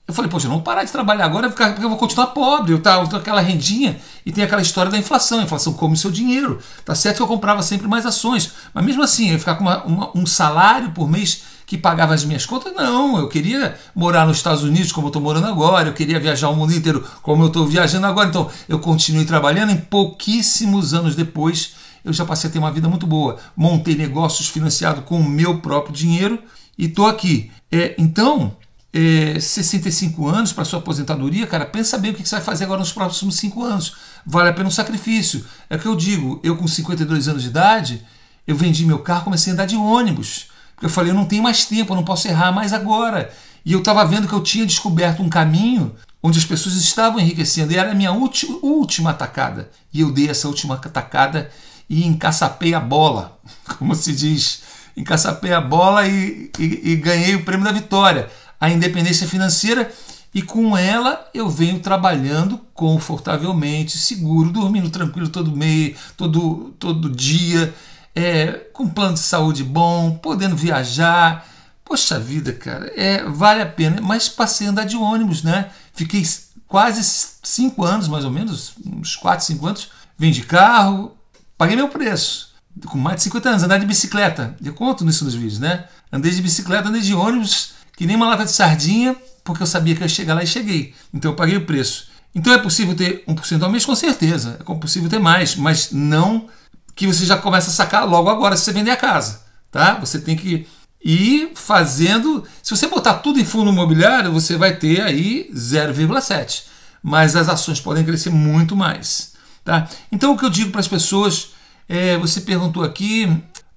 Eu 0.07 0.13
falei, 0.13 0.31
poxa, 0.31 0.45
eu 0.45 0.49
não 0.49 0.55
vou 0.55 0.63
parar 0.63 0.85
de 0.85 0.91
trabalhar 0.93 1.25
agora 1.25 1.49
porque 1.49 1.61
eu 1.61 1.89
vou 1.89 1.97
continuar 1.97 2.27
pobre. 2.27 2.71
Eu 2.71 2.79
tenho 2.79 3.17
aquela 3.17 3.41
rendinha 3.41 3.99
e 4.25 4.31
tem 4.31 4.45
aquela 4.45 4.61
história 4.61 4.89
da 4.89 4.97
inflação. 4.97 5.39
A 5.39 5.43
inflação 5.43 5.73
come 5.73 5.97
seu 5.97 6.09
dinheiro. 6.09 6.59
Tá 6.85 6.95
certo 6.95 7.17
que 7.17 7.23
eu 7.23 7.27
comprava 7.27 7.61
sempre 7.61 7.85
mais 7.85 8.05
ações, 8.05 8.53
mas 8.73 8.85
mesmo 8.85 9.03
assim, 9.03 9.27
eu 9.27 9.33
ia 9.33 9.39
ficar 9.39 9.55
com 9.55 9.65
uma, 9.65 9.83
uma, 9.83 10.11
um 10.15 10.25
salário 10.25 10.91
por 10.91 11.09
mês 11.09 11.43
que 11.65 11.77
pagava 11.77 12.13
as 12.13 12.23
minhas 12.23 12.45
contas? 12.45 12.73
Não, 12.73 13.17
eu 13.17 13.27
queria 13.27 13.77
morar 13.93 14.25
nos 14.25 14.37
Estados 14.37 14.63
Unidos 14.63 14.93
como 14.93 15.07
eu 15.07 15.09
estou 15.09 15.21
morando 15.21 15.47
agora, 15.47 15.89
eu 15.89 15.93
queria 15.93 16.19
viajar 16.19 16.47
o 16.47 16.55
mundo 16.55 16.73
inteiro 16.73 17.05
como 17.21 17.43
eu 17.43 17.47
estou 17.47 17.67
viajando 17.67 18.07
agora. 18.07 18.29
Então, 18.29 18.49
eu 18.69 18.79
continuei 18.79 19.25
trabalhando. 19.25 19.71
Em 19.71 19.77
pouquíssimos 19.77 20.93
anos 20.93 21.13
depois, 21.13 21.80
eu 22.03 22.11
já 22.13 22.25
passei 22.25 22.49
a 22.49 22.53
ter 22.53 22.59
uma 22.59 22.71
vida 22.71 22.89
muito 22.89 23.05
boa. 23.05 23.37
Montei 23.55 23.95
negócios 23.95 24.47
financiados 24.47 25.03
com 25.05 25.19
o 25.19 25.29
meu 25.29 25.59
próprio 25.59 25.93
dinheiro 25.93 26.39
e 26.77 26.85
estou 26.85 27.07
aqui. 27.07 27.51
É, 27.71 27.95
então, 27.97 28.55
é, 28.93 29.39
65 29.39 30.27
anos 30.27 30.51
para 30.51 30.65
sua 30.65 30.79
aposentadoria, 30.79 31.47
cara, 31.47 31.65
pensa 31.65 31.97
bem 31.97 32.11
o 32.11 32.13
que 32.13 32.27
você 32.27 32.35
vai 32.35 32.43
fazer 32.43 32.65
agora 32.65 32.79
nos 32.79 32.91
próximos 32.91 33.35
5 33.35 33.63
anos. 33.63 33.95
Vale 34.25 34.49
a 34.49 34.53
pena 34.53 34.67
um 34.67 34.71
sacrifício. 34.71 35.45
É 35.69 35.75
o 35.75 35.79
que 35.79 35.87
eu 35.87 35.95
digo, 35.95 36.39
eu 36.43 36.57
com 36.57 36.67
52 36.67 37.27
anos 37.27 37.43
de 37.43 37.49
idade, 37.49 38.05
eu 38.45 38.55
vendi 38.55 38.85
meu 38.85 38.99
carro, 38.99 39.25
comecei 39.25 39.51
a 39.51 39.53
andar 39.53 39.65
de 39.65 39.75
ônibus. 39.75 40.47
Porque 40.75 40.87
eu 40.87 40.89
falei, 40.89 41.11
eu 41.11 41.15
não 41.15 41.25
tenho 41.25 41.43
mais 41.43 41.65
tempo, 41.65 41.93
eu 41.93 41.95
não 41.95 42.03
posso 42.03 42.27
errar 42.27 42.51
mais 42.51 42.73
agora. 42.73 43.31
E 43.63 43.71
eu 43.71 43.79
estava 43.79 44.03
vendo 44.03 44.27
que 44.27 44.33
eu 44.33 44.41
tinha 44.41 44.65
descoberto 44.65 45.21
um 45.21 45.29
caminho 45.29 45.95
onde 46.23 46.39
as 46.39 46.45
pessoas 46.45 46.75
estavam 46.75 47.19
enriquecendo. 47.19 47.71
E 47.71 47.77
era 47.77 47.91
a 47.91 47.95
minha 47.95 48.11
última 48.11 49.11
atacada. 49.11 49.69
E 49.93 50.01
eu 50.01 50.11
dei 50.11 50.29
essa 50.29 50.47
última 50.47 50.75
atacada 50.75 51.51
e 51.89 52.05
encaçapei 52.05 52.73
a 52.73 52.79
bola, 52.79 53.39
como 53.77 53.95
se 53.95 54.13
diz. 54.13 54.63
Encaçapei 54.95 55.53
a 55.53 55.61
bola 55.61 56.07
e, 56.07 56.51
e, 56.59 56.91
e 56.91 56.95
ganhei 56.97 57.35
o 57.35 57.43
prêmio 57.43 57.65
da 57.65 57.71
vitória 57.71 58.29
a 58.61 58.69
independência 58.69 59.27
financeira 59.27 59.91
E 60.33 60.43
com 60.43 60.77
ela 60.77 61.27
eu 61.33 61.49
venho 61.49 61.79
trabalhando 61.79 62.61
confortavelmente, 62.75 63.97
seguro, 63.97 64.51
dormindo 64.51 64.89
tranquilo 64.89 65.27
todo 65.27 65.55
mês, 65.57 65.97
todo, 66.15 66.73
todo 66.79 67.09
dia, 67.09 67.73
é, 68.15 68.51
com 68.71 68.87
plano 68.87 69.15
de 69.15 69.19
saúde 69.19 69.63
bom, 69.63 70.11
podendo 70.11 70.55
viajar. 70.55 71.45
Poxa 71.83 72.17
vida, 72.17 72.53
cara, 72.53 72.89
é, 72.95 73.23
vale 73.25 73.61
a 73.61 73.65
pena. 73.65 73.99
Mas 74.01 74.29
passei 74.29 74.67
a 74.67 74.69
andar 74.69 74.85
de 74.85 74.95
ônibus, 74.95 75.43
né? 75.43 75.69
Fiquei 75.93 76.25
quase 76.65 77.03
cinco 77.43 77.83
anos, 77.83 78.07
mais 78.07 78.23
ou 78.23 78.31
menos, 78.31 78.73
uns 78.85 79.17
quatro, 79.17 79.45
cinco 79.45 79.67
anos, 79.67 79.89
vendi 80.17 80.43
carro, 80.43 81.17
paguei 81.61 81.75
meu 81.75 81.89
preço. 81.89 82.55
Com 82.87 82.97
mais 82.97 83.17
de 83.17 83.23
50 83.23 83.49
anos, 83.49 83.63
andar 83.63 83.77
de 83.77 83.85
bicicleta. 83.85 84.55
Eu 84.65 84.73
conto 84.73 85.05
nisso 85.05 85.23
nos 85.23 85.35
vídeos, 85.35 85.59
né? 85.59 85.85
Andei 86.11 86.31
de 86.31 86.41
bicicleta, 86.41 86.89
andei 86.89 87.01
de 87.01 87.13
ônibus, 87.13 87.73
que 87.95 88.07
nem 88.07 88.15
uma 88.15 88.29
lata 88.29 88.45
de 88.45 88.51
sardinha, 88.51 89.15
porque 89.43 89.61
eu 89.61 89.67
sabia 89.67 89.93
que 89.93 90.01
eu 90.01 90.05
ia 90.05 90.09
chegar 90.09 90.33
lá 90.33 90.41
e 90.41 90.47
cheguei. 90.47 90.95
Então 91.13 91.29
eu 91.29 91.35
paguei 91.35 91.57
o 91.57 91.65
preço. 91.67 92.07
Então 92.33 92.51
é 92.51 92.57
possível 92.57 92.95
ter 92.95 93.23
1% 93.27 93.61
ao 93.61 93.69
mês? 93.69 93.85
Com 93.85 93.93
certeza. 93.93 94.57
É 94.59 94.73
possível 94.73 95.07
ter 95.07 95.19
mais, 95.19 95.55
mas 95.55 95.91
não 95.91 96.47
que 96.95 97.05
você 97.05 97.27
já 97.27 97.37
começa 97.37 97.69
a 97.69 97.73
sacar 97.73 98.09
logo 98.09 98.27
agora 98.27 98.57
se 98.57 98.63
você 98.63 98.73
vender 98.73 98.89
a 98.89 98.97
casa. 98.97 99.41
Tá? 99.69 99.99
Você 99.99 100.19
tem 100.19 100.35
que 100.35 100.65
ir 101.03 101.51
fazendo. 101.53 102.43
Se 102.63 102.75
você 102.75 102.87
botar 102.87 103.15
tudo 103.15 103.39
em 103.39 103.45
fundo 103.45 103.69
imobiliário, 103.69 104.31
você 104.31 104.57
vai 104.57 104.75
ter 104.75 104.99
aí 105.01 105.47
0,7. 105.53 106.63
Mas 107.03 107.35
as 107.35 107.47
ações 107.47 107.79
podem 107.79 108.03
crescer 108.03 108.31
muito 108.31 108.75
mais. 108.75 109.30
Tá? 109.63 109.87
Então 110.11 110.33
o 110.33 110.37
que 110.37 110.45
eu 110.45 110.49
digo 110.49 110.71
para 110.71 110.81
as 110.81 110.87
pessoas, 110.87 111.51
é, 111.87 112.17
você 112.17 112.41
perguntou 112.41 112.83
aqui 112.83 113.25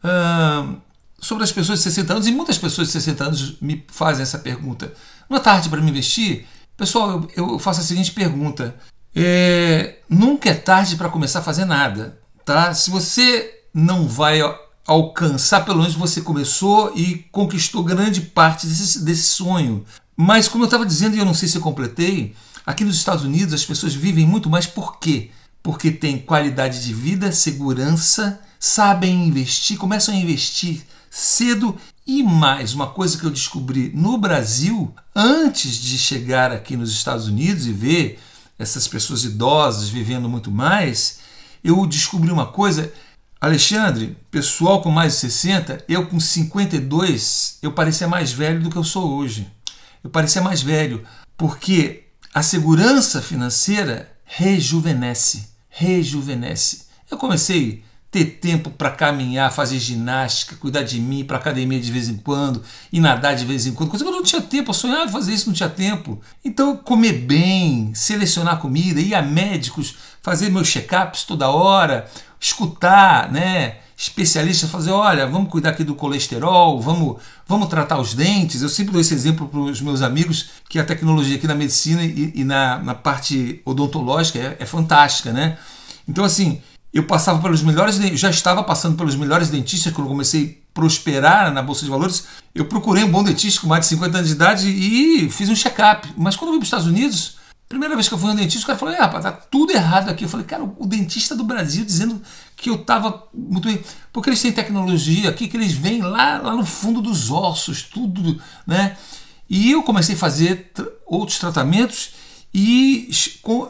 uh, 0.02 0.76
sobre 1.18 1.44
as 1.44 1.52
pessoas 1.52 1.78
de 1.78 1.84
60 1.84 2.12
anos, 2.12 2.26
e 2.26 2.32
muitas 2.32 2.58
pessoas 2.58 2.88
de 2.88 2.92
60 2.92 3.24
anos 3.24 3.60
me 3.60 3.84
fazem 3.88 4.22
essa 4.22 4.38
pergunta. 4.38 4.92
Não 5.28 5.36
é 5.36 5.40
tarde 5.40 5.68
para 5.68 5.80
me 5.80 5.90
investir? 5.90 6.46
Pessoal, 6.76 7.28
eu, 7.36 7.52
eu, 7.52 7.58
faço 7.58 7.80
a 7.80 7.84
seguinte 7.84 8.12
pergunta. 8.12 8.74
É, 9.14 9.98
nunca 10.08 10.50
é 10.50 10.54
tarde 10.54 10.96
para 10.96 11.08
começar 11.08 11.38
a 11.38 11.42
fazer 11.42 11.64
nada. 11.64 12.18
Tá? 12.44 12.74
Se 12.74 12.90
você 12.90 13.62
não 13.72 14.06
vai 14.06 14.40
alcançar, 14.86 15.64
pelo 15.64 15.78
menos 15.78 15.94
você 15.94 16.20
começou 16.20 16.92
e 16.94 17.26
conquistou 17.32 17.82
grande 17.82 18.20
parte 18.20 18.66
desse, 18.66 19.04
desse 19.04 19.24
sonho. 19.24 19.84
Mas, 20.16 20.46
como 20.46 20.64
eu 20.64 20.66
estava 20.66 20.84
dizendo, 20.84 21.16
e 21.16 21.18
eu 21.18 21.24
não 21.24 21.34
sei 21.34 21.48
se 21.48 21.56
eu 21.56 21.62
completei, 21.62 22.34
aqui 22.66 22.84
nos 22.84 22.96
Estados 22.96 23.24
Unidos 23.24 23.54
as 23.54 23.64
pessoas 23.64 23.94
vivem 23.94 24.26
muito 24.26 24.50
mais 24.50 24.66
por 24.66 24.98
quê? 24.98 25.30
Porque 25.64 25.90
tem 25.90 26.18
qualidade 26.18 26.84
de 26.84 26.92
vida, 26.92 27.32
segurança, 27.32 28.38
sabem 28.60 29.26
investir, 29.26 29.78
começam 29.78 30.14
a 30.14 30.16
investir 30.18 30.82
cedo 31.10 31.74
e 32.06 32.22
mais 32.22 32.74
uma 32.74 32.88
coisa 32.88 33.16
que 33.16 33.24
eu 33.24 33.30
descobri 33.30 33.90
no 33.94 34.18
Brasil, 34.18 34.94
antes 35.16 35.76
de 35.76 35.96
chegar 35.96 36.52
aqui 36.52 36.76
nos 36.76 36.92
Estados 36.92 37.28
Unidos 37.28 37.66
e 37.66 37.72
ver 37.72 38.20
essas 38.58 38.86
pessoas 38.86 39.24
idosas 39.24 39.88
vivendo 39.88 40.28
muito 40.28 40.50
mais, 40.50 41.20
eu 41.64 41.86
descobri 41.86 42.30
uma 42.30 42.44
coisa. 42.44 42.92
Alexandre, 43.40 44.18
pessoal 44.30 44.82
com 44.82 44.90
mais 44.90 45.14
de 45.14 45.20
60, 45.20 45.82
eu 45.88 46.06
com 46.06 46.20
52, 46.20 47.56
eu 47.62 47.72
parecia 47.72 48.06
mais 48.06 48.32
velho 48.32 48.62
do 48.62 48.68
que 48.68 48.76
eu 48.76 48.84
sou 48.84 49.14
hoje. 49.14 49.50
Eu 50.02 50.10
parecia 50.10 50.42
mais 50.42 50.60
velho, 50.60 51.06
porque 51.38 52.04
a 52.34 52.42
segurança 52.42 53.22
financeira 53.22 54.12
rejuvenesce, 54.24 55.53
rejuvenesce. 55.74 56.86
Eu 57.10 57.18
comecei 57.18 57.82
ter 58.10 58.24
tempo 58.26 58.70
para 58.70 58.92
caminhar, 58.92 59.52
fazer 59.52 59.80
ginástica, 59.80 60.54
cuidar 60.54 60.82
de 60.82 61.00
mim, 61.00 61.24
para 61.24 61.36
academia 61.36 61.80
de 61.80 61.90
vez 61.90 62.08
em 62.08 62.16
quando 62.16 62.62
e 62.92 63.00
nadar 63.00 63.34
de 63.34 63.44
vez 63.44 63.66
em 63.66 63.74
quando, 63.74 63.90
coisa 63.90 64.04
que 64.04 64.08
eu 64.08 64.14
não 64.14 64.22
tinha 64.22 64.40
tempo, 64.40 64.70
eu 64.70 64.74
sonhava 64.74 65.10
fazer 65.10 65.34
isso, 65.34 65.48
não 65.48 65.54
tinha 65.54 65.68
tempo. 65.68 66.20
Então, 66.44 66.76
comer 66.76 67.12
bem, 67.12 67.92
selecionar 67.92 68.60
comida, 68.60 69.00
ir 69.00 69.16
a 69.16 69.22
médicos, 69.22 69.96
fazer 70.22 70.48
meus 70.48 70.68
check-ups 70.68 71.24
toda 71.24 71.50
hora, 71.50 72.08
escutar, 72.38 73.32
né? 73.32 73.78
Especialistas 74.04 74.68
fazer, 74.68 74.90
olha, 74.90 75.26
vamos 75.26 75.48
cuidar 75.48 75.70
aqui 75.70 75.82
do 75.82 75.94
colesterol, 75.94 76.78
vamos, 76.78 77.16
vamos 77.48 77.68
tratar 77.68 77.98
os 77.98 78.12
dentes. 78.12 78.60
Eu 78.60 78.68
sempre 78.68 78.92
dou 78.92 79.00
esse 79.00 79.14
exemplo 79.14 79.48
para 79.48 79.58
os 79.58 79.80
meus 79.80 80.02
amigos 80.02 80.50
que 80.68 80.78
a 80.78 80.84
tecnologia 80.84 81.36
aqui 81.36 81.46
na 81.46 81.54
medicina 81.54 82.04
e, 82.04 82.30
e 82.34 82.44
na, 82.44 82.78
na 82.80 82.94
parte 82.94 83.62
odontológica 83.64 84.38
é, 84.38 84.56
é 84.60 84.66
fantástica, 84.66 85.32
né? 85.32 85.56
Então, 86.06 86.22
assim, 86.22 86.60
eu 86.92 87.04
passava 87.04 87.40
pelos 87.40 87.62
melhores, 87.62 87.96
já 88.20 88.28
estava 88.28 88.62
passando 88.62 88.94
pelos 88.94 89.16
melhores 89.16 89.48
dentistas 89.48 89.90
quando 89.90 90.06
comecei 90.06 90.60
a 90.60 90.74
prosperar 90.74 91.50
na 91.50 91.62
bolsa 91.62 91.86
de 91.86 91.90
valores. 91.90 92.26
Eu 92.54 92.66
procurei 92.66 93.04
um 93.04 93.10
bom 93.10 93.24
dentista 93.24 93.62
com 93.62 93.68
mais 93.68 93.80
de 93.80 93.86
50 93.86 94.18
anos 94.18 94.28
de 94.28 94.34
idade 94.34 94.68
e 94.68 95.30
fiz 95.30 95.48
um 95.48 95.56
check-up. 95.56 96.12
Mas 96.14 96.36
quando 96.36 96.50
eu 96.50 96.52
vim 96.52 96.58
para 96.58 96.64
os 96.64 96.68
Estados 96.68 96.86
Unidos, 96.86 97.38
primeira 97.70 97.94
vez 97.94 98.06
que 98.06 98.12
eu 98.12 98.18
fui 98.18 98.30
um 98.30 98.34
dentista, 98.34 98.64
o 98.64 98.66
cara 98.66 98.78
falou: 98.78 98.94
"É, 98.94 98.98
rapaz, 98.98 99.24
tá 99.24 99.32
tudo 99.32 99.72
errado 99.72 100.10
aqui". 100.10 100.24
Eu 100.24 100.28
falei: 100.28 100.44
"Cara, 100.44 100.62
o 100.62 100.86
dentista 100.86 101.34
do 101.34 101.42
Brasil 101.42 101.86
dizendo 101.86 102.20
que 102.64 102.70
eu 102.70 102.76
estava 102.76 103.28
muito 103.34 103.68
bem, 103.68 103.78
porque 104.10 104.30
eles 104.30 104.40
têm 104.40 104.50
tecnologia 104.50 105.28
aqui 105.28 105.46
que 105.48 105.54
eles 105.54 105.72
vêm 105.72 106.00
lá, 106.00 106.38
lá 106.38 106.56
no 106.56 106.64
fundo 106.64 107.02
dos 107.02 107.30
ossos, 107.30 107.82
tudo, 107.82 108.40
né?" 108.66 108.96
E 109.50 109.70
eu 109.70 109.82
comecei 109.82 110.14
a 110.14 110.18
fazer 110.18 110.72
outros 111.04 111.38
tratamentos 111.38 112.12
e 112.54 113.10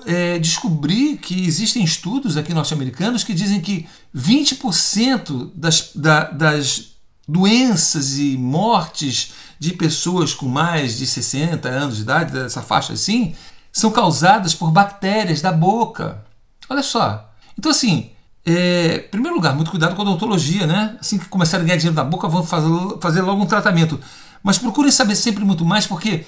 é, 0.07 0.39
descobri 0.39 1.17
que 1.17 1.45
existem 1.45 1.83
estudos 1.83 2.37
aqui 2.37 2.55
norte-americanos 2.55 3.25
que 3.25 3.35
dizem 3.35 3.61
que 3.61 3.89
20% 4.15 5.51
das, 5.57 5.91
da, 5.93 6.31
das 6.31 6.93
doenças 7.27 8.17
e 8.17 8.37
mortes 8.37 9.33
de 9.59 9.73
pessoas 9.73 10.33
com 10.33 10.47
mais 10.47 10.97
de 10.97 11.05
60 11.05 11.69
anos 11.69 11.97
de 11.97 12.03
idade, 12.03 12.33
dessa 12.33 12.63
faixa 12.63 12.93
assim, 12.93 13.35
são 13.73 13.91
causadas 13.91 14.55
por 14.55 14.71
bactérias 14.71 15.41
da 15.41 15.51
boca. 15.51 16.25
Olha 16.69 16.83
só. 16.83 17.29
Então, 17.59 17.73
assim, 17.73 18.14
é, 18.47 19.05
em 19.07 19.09
primeiro 19.09 19.37
lugar, 19.37 19.55
muito 19.55 19.71
cuidado 19.71 19.95
com 19.95 20.03
a 20.03 20.05
odontologia, 20.05 20.67
né? 20.67 20.97
Assim 21.01 21.19
que 21.19 21.27
começarem 21.27 21.65
a 21.65 21.67
ganhar 21.67 21.79
dinheiro 21.79 21.97
da 21.97 22.05
boca, 22.05 22.29
vão 22.29 22.45
fazer, 22.45 22.69
fazer 23.01 23.23
logo 23.23 23.43
um 23.43 23.47
tratamento. 23.47 23.99
Mas 24.43 24.59
procurem 24.59 24.91
saber 24.91 25.17
sempre 25.17 25.45
muito 25.45 25.65
mais, 25.65 25.87
porque 25.87 26.27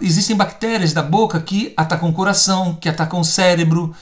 existem 0.00 0.36
bactérias 0.36 0.92
da 0.92 1.02
boca 1.02 1.40
que 1.40 1.72
atacam 1.76 2.10
o 2.10 2.12
coração, 2.12 2.74
que 2.74 2.88
atacam 2.88 3.20
o 3.20 3.24
cérebro, 3.24 3.94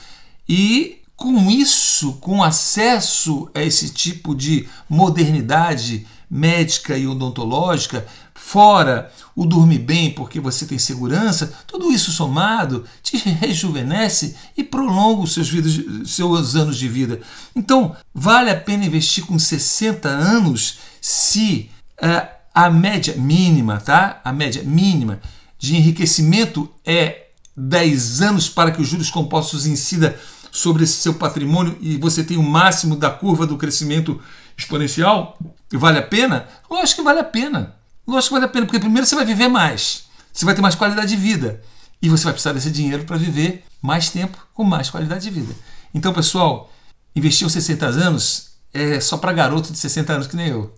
e 0.47 0.99
com 1.15 1.49
isso, 1.49 2.13
com 2.21 2.43
acesso 2.43 3.49
a 3.53 3.61
esse 3.61 3.89
tipo 3.89 4.35
de 4.35 4.67
modernidade 4.87 6.05
médica 6.29 6.95
e 6.97 7.07
odontológica, 7.07 8.05
fora 8.49 9.11
o 9.35 9.45
dormir 9.45 9.77
bem 9.77 10.09
porque 10.11 10.39
você 10.39 10.65
tem 10.65 10.79
segurança, 10.79 11.53
tudo 11.67 11.91
isso 11.91 12.11
somado 12.11 12.83
te 13.03 13.15
rejuvenesce 13.15 14.35
e 14.57 14.63
prolonga 14.63 15.21
os 15.21 15.35
seus, 15.35 15.47
vidas, 15.47 16.09
seus 16.09 16.55
anos 16.55 16.75
de 16.75 16.89
vida. 16.89 17.21
Então, 17.55 17.95
vale 18.11 18.49
a 18.49 18.59
pena 18.59 18.85
investir 18.85 19.23
com 19.23 19.37
60 19.37 20.09
anos 20.09 20.79
se 20.99 21.69
uh, 22.01 22.27
a 22.51 22.71
média 22.71 23.15
mínima, 23.15 23.77
tá? 23.77 24.19
A 24.25 24.33
média 24.33 24.63
mínima 24.63 25.19
de 25.59 25.75
enriquecimento 25.75 26.67
é 26.83 27.27
10 27.55 28.21
anos 28.21 28.49
para 28.49 28.71
que 28.71 28.81
os 28.81 28.87
juros 28.87 29.11
compostos 29.11 29.67
incida 29.67 30.19
sobre 30.51 30.85
esse 30.85 30.93
seu 30.93 31.13
patrimônio 31.13 31.77
e 31.79 31.97
você 31.97 32.23
tem 32.23 32.37
o 32.37 32.41
máximo 32.41 32.95
da 32.95 33.11
curva 33.11 33.45
do 33.45 33.57
crescimento 33.57 34.19
exponencial, 34.57 35.37
vale 35.71 35.99
a 35.99 36.03
pena? 36.03 36.47
Lógico 36.67 37.01
que 37.01 37.05
vale 37.05 37.19
a 37.19 37.23
pena. 37.23 37.78
Lógico 38.09 38.29
que 38.29 38.39
vale 38.39 38.45
a 38.45 38.49
pena, 38.49 38.65
porque 38.65 38.79
primeiro 38.79 39.05
você 39.05 39.15
vai 39.15 39.23
viver 39.23 39.47
mais, 39.47 40.05
você 40.33 40.43
vai 40.43 40.55
ter 40.55 40.61
mais 40.61 40.73
qualidade 40.73 41.09
de 41.09 41.15
vida 41.15 41.61
e 42.01 42.09
você 42.09 42.23
vai 42.23 42.33
precisar 42.33 42.53
desse 42.53 42.71
dinheiro 42.71 43.03
para 43.03 43.17
viver 43.17 43.63
mais 43.79 44.09
tempo 44.09 44.37
com 44.53 44.63
mais 44.63 44.89
qualidade 44.89 45.23
de 45.23 45.29
vida. 45.29 45.53
Então, 45.93 46.11
pessoal, 46.11 46.71
investir 47.15 47.45
aos 47.45 47.53
60 47.53 47.85
anos 47.85 48.49
é 48.73 48.99
só 48.99 49.17
para 49.17 49.31
garoto 49.31 49.71
de 49.71 49.77
60 49.77 50.11
anos 50.13 50.27
que 50.27 50.35
nem 50.35 50.47
eu. 50.47 50.75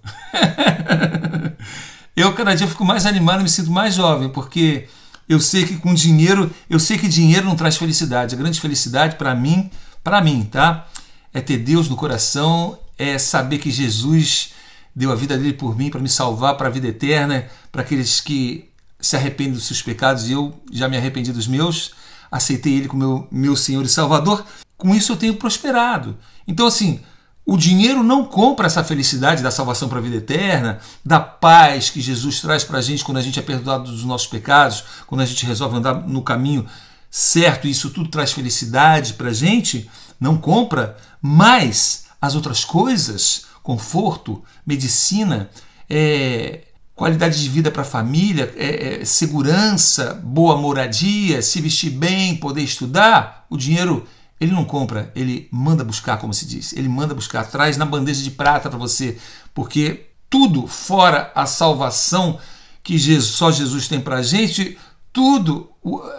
eu 2.17 2.33
cada 2.33 2.53
dia 2.53 2.67
fico 2.67 2.83
mais 2.83 3.05
animado 3.05 3.39
e 3.39 3.43
me 3.43 3.49
sinto 3.49 3.71
mais 3.71 3.95
jovem, 3.95 4.27
porque 4.29 4.89
eu 5.27 5.39
sei 5.39 5.65
que 5.65 5.77
com 5.77 5.93
dinheiro, 5.93 6.53
eu 6.69 6.79
sei 6.79 6.97
que 6.97 7.07
dinheiro 7.07 7.45
não 7.45 7.55
traz 7.55 7.77
felicidade. 7.77 8.35
A 8.35 8.37
grande 8.37 8.59
felicidade 8.59 9.15
para 9.15 9.33
mim, 9.33 9.71
para 10.03 10.21
mim, 10.21 10.43
tá? 10.43 10.87
É 11.33 11.39
ter 11.39 11.57
Deus 11.57 11.87
no 11.87 11.95
coração, 11.95 12.77
é 12.97 13.17
saber 13.17 13.57
que 13.59 13.71
Jesus 13.71 14.51
deu 14.95 15.11
a 15.11 15.15
vida 15.15 15.37
dele 15.37 15.53
por 15.53 15.77
mim 15.77 15.89
para 15.89 15.99
me 15.99 16.09
salvar 16.09 16.55
para 16.55 16.67
a 16.67 16.71
vida 16.71 16.87
eterna, 16.87 17.47
para 17.71 17.81
aqueles 17.81 18.19
que 18.19 18.69
se 18.99 19.15
arrependem 19.15 19.53
dos 19.53 19.65
seus 19.65 19.81
pecados 19.81 20.29
e 20.29 20.33
eu 20.33 20.53
já 20.71 20.87
me 20.87 20.97
arrependi 20.97 21.31
dos 21.31 21.47
meus, 21.47 21.91
aceitei 22.31 22.75
ele 22.77 22.87
como 22.87 23.01
meu, 23.01 23.27
meu 23.31 23.55
Senhor 23.55 23.83
e 23.83 23.89
Salvador. 23.89 24.45
Com 24.77 24.93
isso 24.93 25.13
eu 25.13 25.17
tenho 25.17 25.35
prosperado. 25.35 26.17
Então 26.47 26.67
assim, 26.67 26.99
o 27.45 27.57
dinheiro 27.57 28.03
não 28.03 28.23
compra 28.23 28.67
essa 28.67 28.83
felicidade 28.83 29.41
da 29.41 29.49
salvação 29.49 29.89
para 29.89 29.97
a 29.97 30.01
vida 30.01 30.17
eterna, 30.17 30.79
da 31.03 31.19
paz 31.19 31.89
que 31.89 31.99
Jesus 31.99 32.39
traz 32.39 32.63
para 32.63 32.77
a 32.77 32.81
gente 32.81 33.03
quando 33.03 33.17
a 33.17 33.21
gente 33.21 33.39
é 33.39 33.41
perdoado 33.41 33.91
dos 33.91 34.03
nossos 34.03 34.27
pecados, 34.27 34.83
quando 35.07 35.21
a 35.21 35.25
gente 35.25 35.45
resolve 35.45 35.77
andar 35.77 35.95
no 36.07 36.21
caminho 36.21 36.67
certo 37.11 37.67
isso 37.67 37.89
tudo 37.89 38.09
traz 38.09 38.31
felicidade 38.31 39.13
para 39.15 39.29
a 39.29 39.33
gente. 39.33 39.89
Não 40.17 40.37
compra, 40.37 40.95
mas 41.21 42.05
as 42.21 42.35
outras 42.35 42.63
coisas, 42.63 43.47
conforto, 43.63 44.43
medicina, 44.65 45.49
é, 45.89 46.61
qualidade 46.95 47.41
de 47.41 47.49
vida 47.49 47.71
para 47.71 47.81
a 47.81 47.85
família, 47.85 48.53
é, 48.55 49.01
é, 49.01 49.05
segurança, 49.05 50.13
boa 50.23 50.57
moradia, 50.57 51.41
se 51.41 51.59
vestir 51.61 51.89
bem, 51.89 52.35
poder 52.35 52.61
estudar, 52.61 53.45
o 53.49 53.57
dinheiro 53.57 54.05
ele 54.39 54.51
não 54.51 54.65
compra, 54.65 55.11
ele 55.15 55.47
manda 55.51 55.83
buscar, 55.83 56.17
como 56.17 56.33
se 56.33 56.47
diz. 56.47 56.73
Ele 56.73 56.89
manda 56.89 57.13
buscar, 57.13 57.43
traz 57.45 57.77
na 57.77 57.85
bandeja 57.85 58.23
de 58.23 58.31
prata 58.31 58.69
para 58.71 58.79
você, 58.79 59.17
porque 59.53 60.07
tudo 60.27 60.65
fora 60.65 61.31
a 61.35 61.45
salvação 61.45 62.39
que 62.83 62.97
Jesus, 62.97 63.35
só 63.35 63.51
Jesus 63.51 63.87
tem 63.87 64.01
para 64.01 64.17
a 64.17 64.23
gente, 64.23 64.79
tudo, 65.13 65.69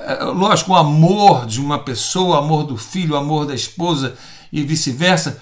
é, 0.06 0.22
lógico, 0.24 0.72
o 0.72 0.76
amor 0.76 1.46
de 1.46 1.60
uma 1.60 1.80
pessoa, 1.80 2.36
o 2.36 2.38
amor 2.38 2.64
do 2.64 2.76
filho, 2.76 3.14
o 3.14 3.16
amor 3.16 3.46
da 3.46 3.54
esposa 3.54 4.14
e 4.52 4.62
vice-versa, 4.62 5.40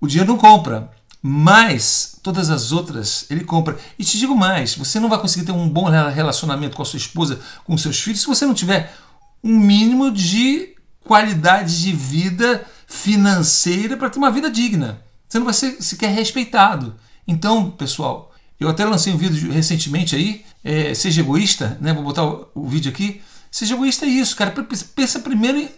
o 0.00 0.06
dinheiro 0.06 0.30
não 0.30 0.38
compra. 0.38 0.90
Mas 1.22 2.16
todas 2.22 2.48
as 2.48 2.72
outras 2.72 3.26
ele 3.28 3.44
compra. 3.44 3.78
E 3.98 4.04
te 4.04 4.18
digo 4.18 4.34
mais: 4.34 4.74
você 4.74 4.98
não 4.98 5.08
vai 5.08 5.18
conseguir 5.18 5.44
ter 5.44 5.52
um 5.52 5.68
bom 5.68 5.84
relacionamento 5.84 6.76
com 6.76 6.82
a 6.82 6.86
sua 6.86 6.96
esposa, 6.96 7.40
com 7.64 7.76
seus 7.76 8.00
filhos, 8.00 8.22
se 8.22 8.26
você 8.26 8.46
não 8.46 8.54
tiver 8.54 8.94
um 9.42 9.58
mínimo 9.58 10.10
de 10.10 10.74
qualidade 11.04 11.82
de 11.82 11.92
vida 11.92 12.64
financeira 12.86 13.96
para 13.96 14.10
ter 14.10 14.18
uma 14.18 14.30
vida 14.30 14.50
digna. 14.50 15.02
Você 15.28 15.38
não 15.38 15.44
vai 15.44 15.54
ser 15.54 15.82
sequer 15.82 16.10
respeitado. 16.10 16.96
Então, 17.26 17.70
pessoal, 17.70 18.34
eu 18.58 18.68
até 18.68 18.84
lancei 18.84 19.12
um 19.12 19.16
vídeo 19.16 19.52
recentemente 19.52 20.16
aí, 20.16 20.44
é, 20.64 20.92
seja 20.94 21.20
egoísta, 21.20 21.78
né? 21.80 21.92
Vou 21.92 22.02
botar 22.02 22.24
o, 22.24 22.48
o 22.54 22.68
vídeo 22.68 22.90
aqui. 22.90 23.22
Seja 23.50 23.74
egoísta 23.74 24.06
é 24.06 24.08
isso, 24.08 24.36
cara. 24.36 24.54
Pensa 24.94 25.20
primeiro 25.20 25.58
em. 25.58 25.68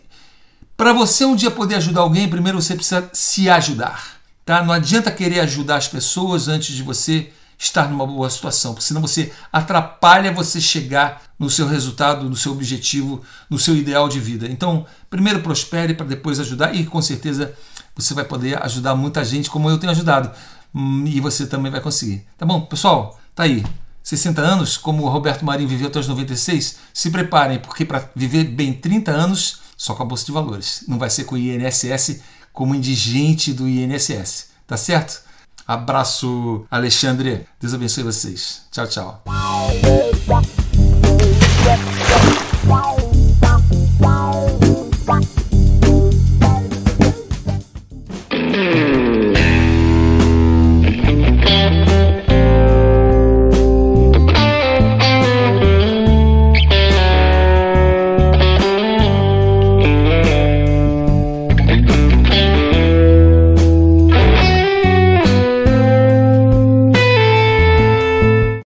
Para 0.76 0.92
você 0.92 1.24
um 1.24 1.36
dia 1.36 1.50
poder 1.50 1.76
ajudar 1.76 2.00
alguém, 2.00 2.28
primeiro 2.28 2.60
você 2.60 2.74
precisa 2.74 3.08
se 3.12 3.48
ajudar. 3.48 4.21
Tá? 4.44 4.62
Não 4.62 4.72
adianta 4.72 5.10
querer 5.10 5.40
ajudar 5.40 5.76
as 5.76 5.88
pessoas 5.88 6.48
antes 6.48 6.74
de 6.74 6.82
você 6.82 7.32
estar 7.58 7.88
numa 7.88 8.04
boa 8.04 8.28
situação, 8.28 8.74
porque 8.74 8.86
senão 8.86 9.00
você 9.00 9.32
atrapalha 9.52 10.32
você 10.32 10.60
chegar 10.60 11.22
no 11.38 11.48
seu 11.48 11.66
resultado, 11.66 12.28
no 12.28 12.34
seu 12.34 12.50
objetivo, 12.50 13.22
no 13.48 13.58
seu 13.58 13.76
ideal 13.76 14.08
de 14.08 14.18
vida. 14.18 14.48
Então, 14.48 14.84
primeiro 15.08 15.40
prospere 15.42 15.94
para 15.94 16.06
depois 16.06 16.40
ajudar 16.40 16.74
e 16.74 16.84
com 16.84 17.00
certeza 17.00 17.54
você 17.94 18.14
vai 18.14 18.24
poder 18.24 18.60
ajudar 18.64 18.96
muita 18.96 19.24
gente 19.24 19.48
como 19.48 19.70
eu 19.70 19.78
tenho 19.78 19.92
ajudado. 19.92 20.30
Hum, 20.74 21.04
e 21.06 21.20
você 21.20 21.46
também 21.46 21.70
vai 21.70 21.80
conseguir. 21.80 22.26
Tá 22.36 22.44
bom, 22.44 22.62
pessoal? 22.62 23.20
Tá 23.34 23.44
aí. 23.44 23.64
60 24.02 24.40
anos, 24.40 24.76
como 24.76 25.04
o 25.04 25.08
Roberto 25.08 25.44
Marinho 25.44 25.68
viveu 25.68 25.86
até 25.86 26.00
os 26.00 26.08
96, 26.08 26.78
se 26.92 27.10
preparem, 27.10 27.60
porque 27.60 27.84
para 27.84 28.10
viver 28.16 28.44
bem 28.44 28.72
30 28.72 29.12
anos, 29.12 29.60
só 29.76 29.94
com 29.94 30.02
a 30.02 30.06
Bolsa 30.06 30.26
de 30.26 30.32
Valores. 30.32 30.84
Não 30.88 30.98
vai 30.98 31.08
ser 31.08 31.24
com 31.24 31.36
o 31.36 31.38
INSS 31.38 32.20
como 32.52 32.74
indigente 32.74 33.52
do 33.52 33.68
INSS. 33.68 34.48
Tá 34.66 34.76
certo? 34.76 35.22
Abraço, 35.66 36.66
Alexandre. 36.70 37.46
Deus 37.60 37.74
abençoe 37.74 38.04
vocês. 38.04 38.62
Tchau, 38.70 38.86
tchau. 38.86 39.22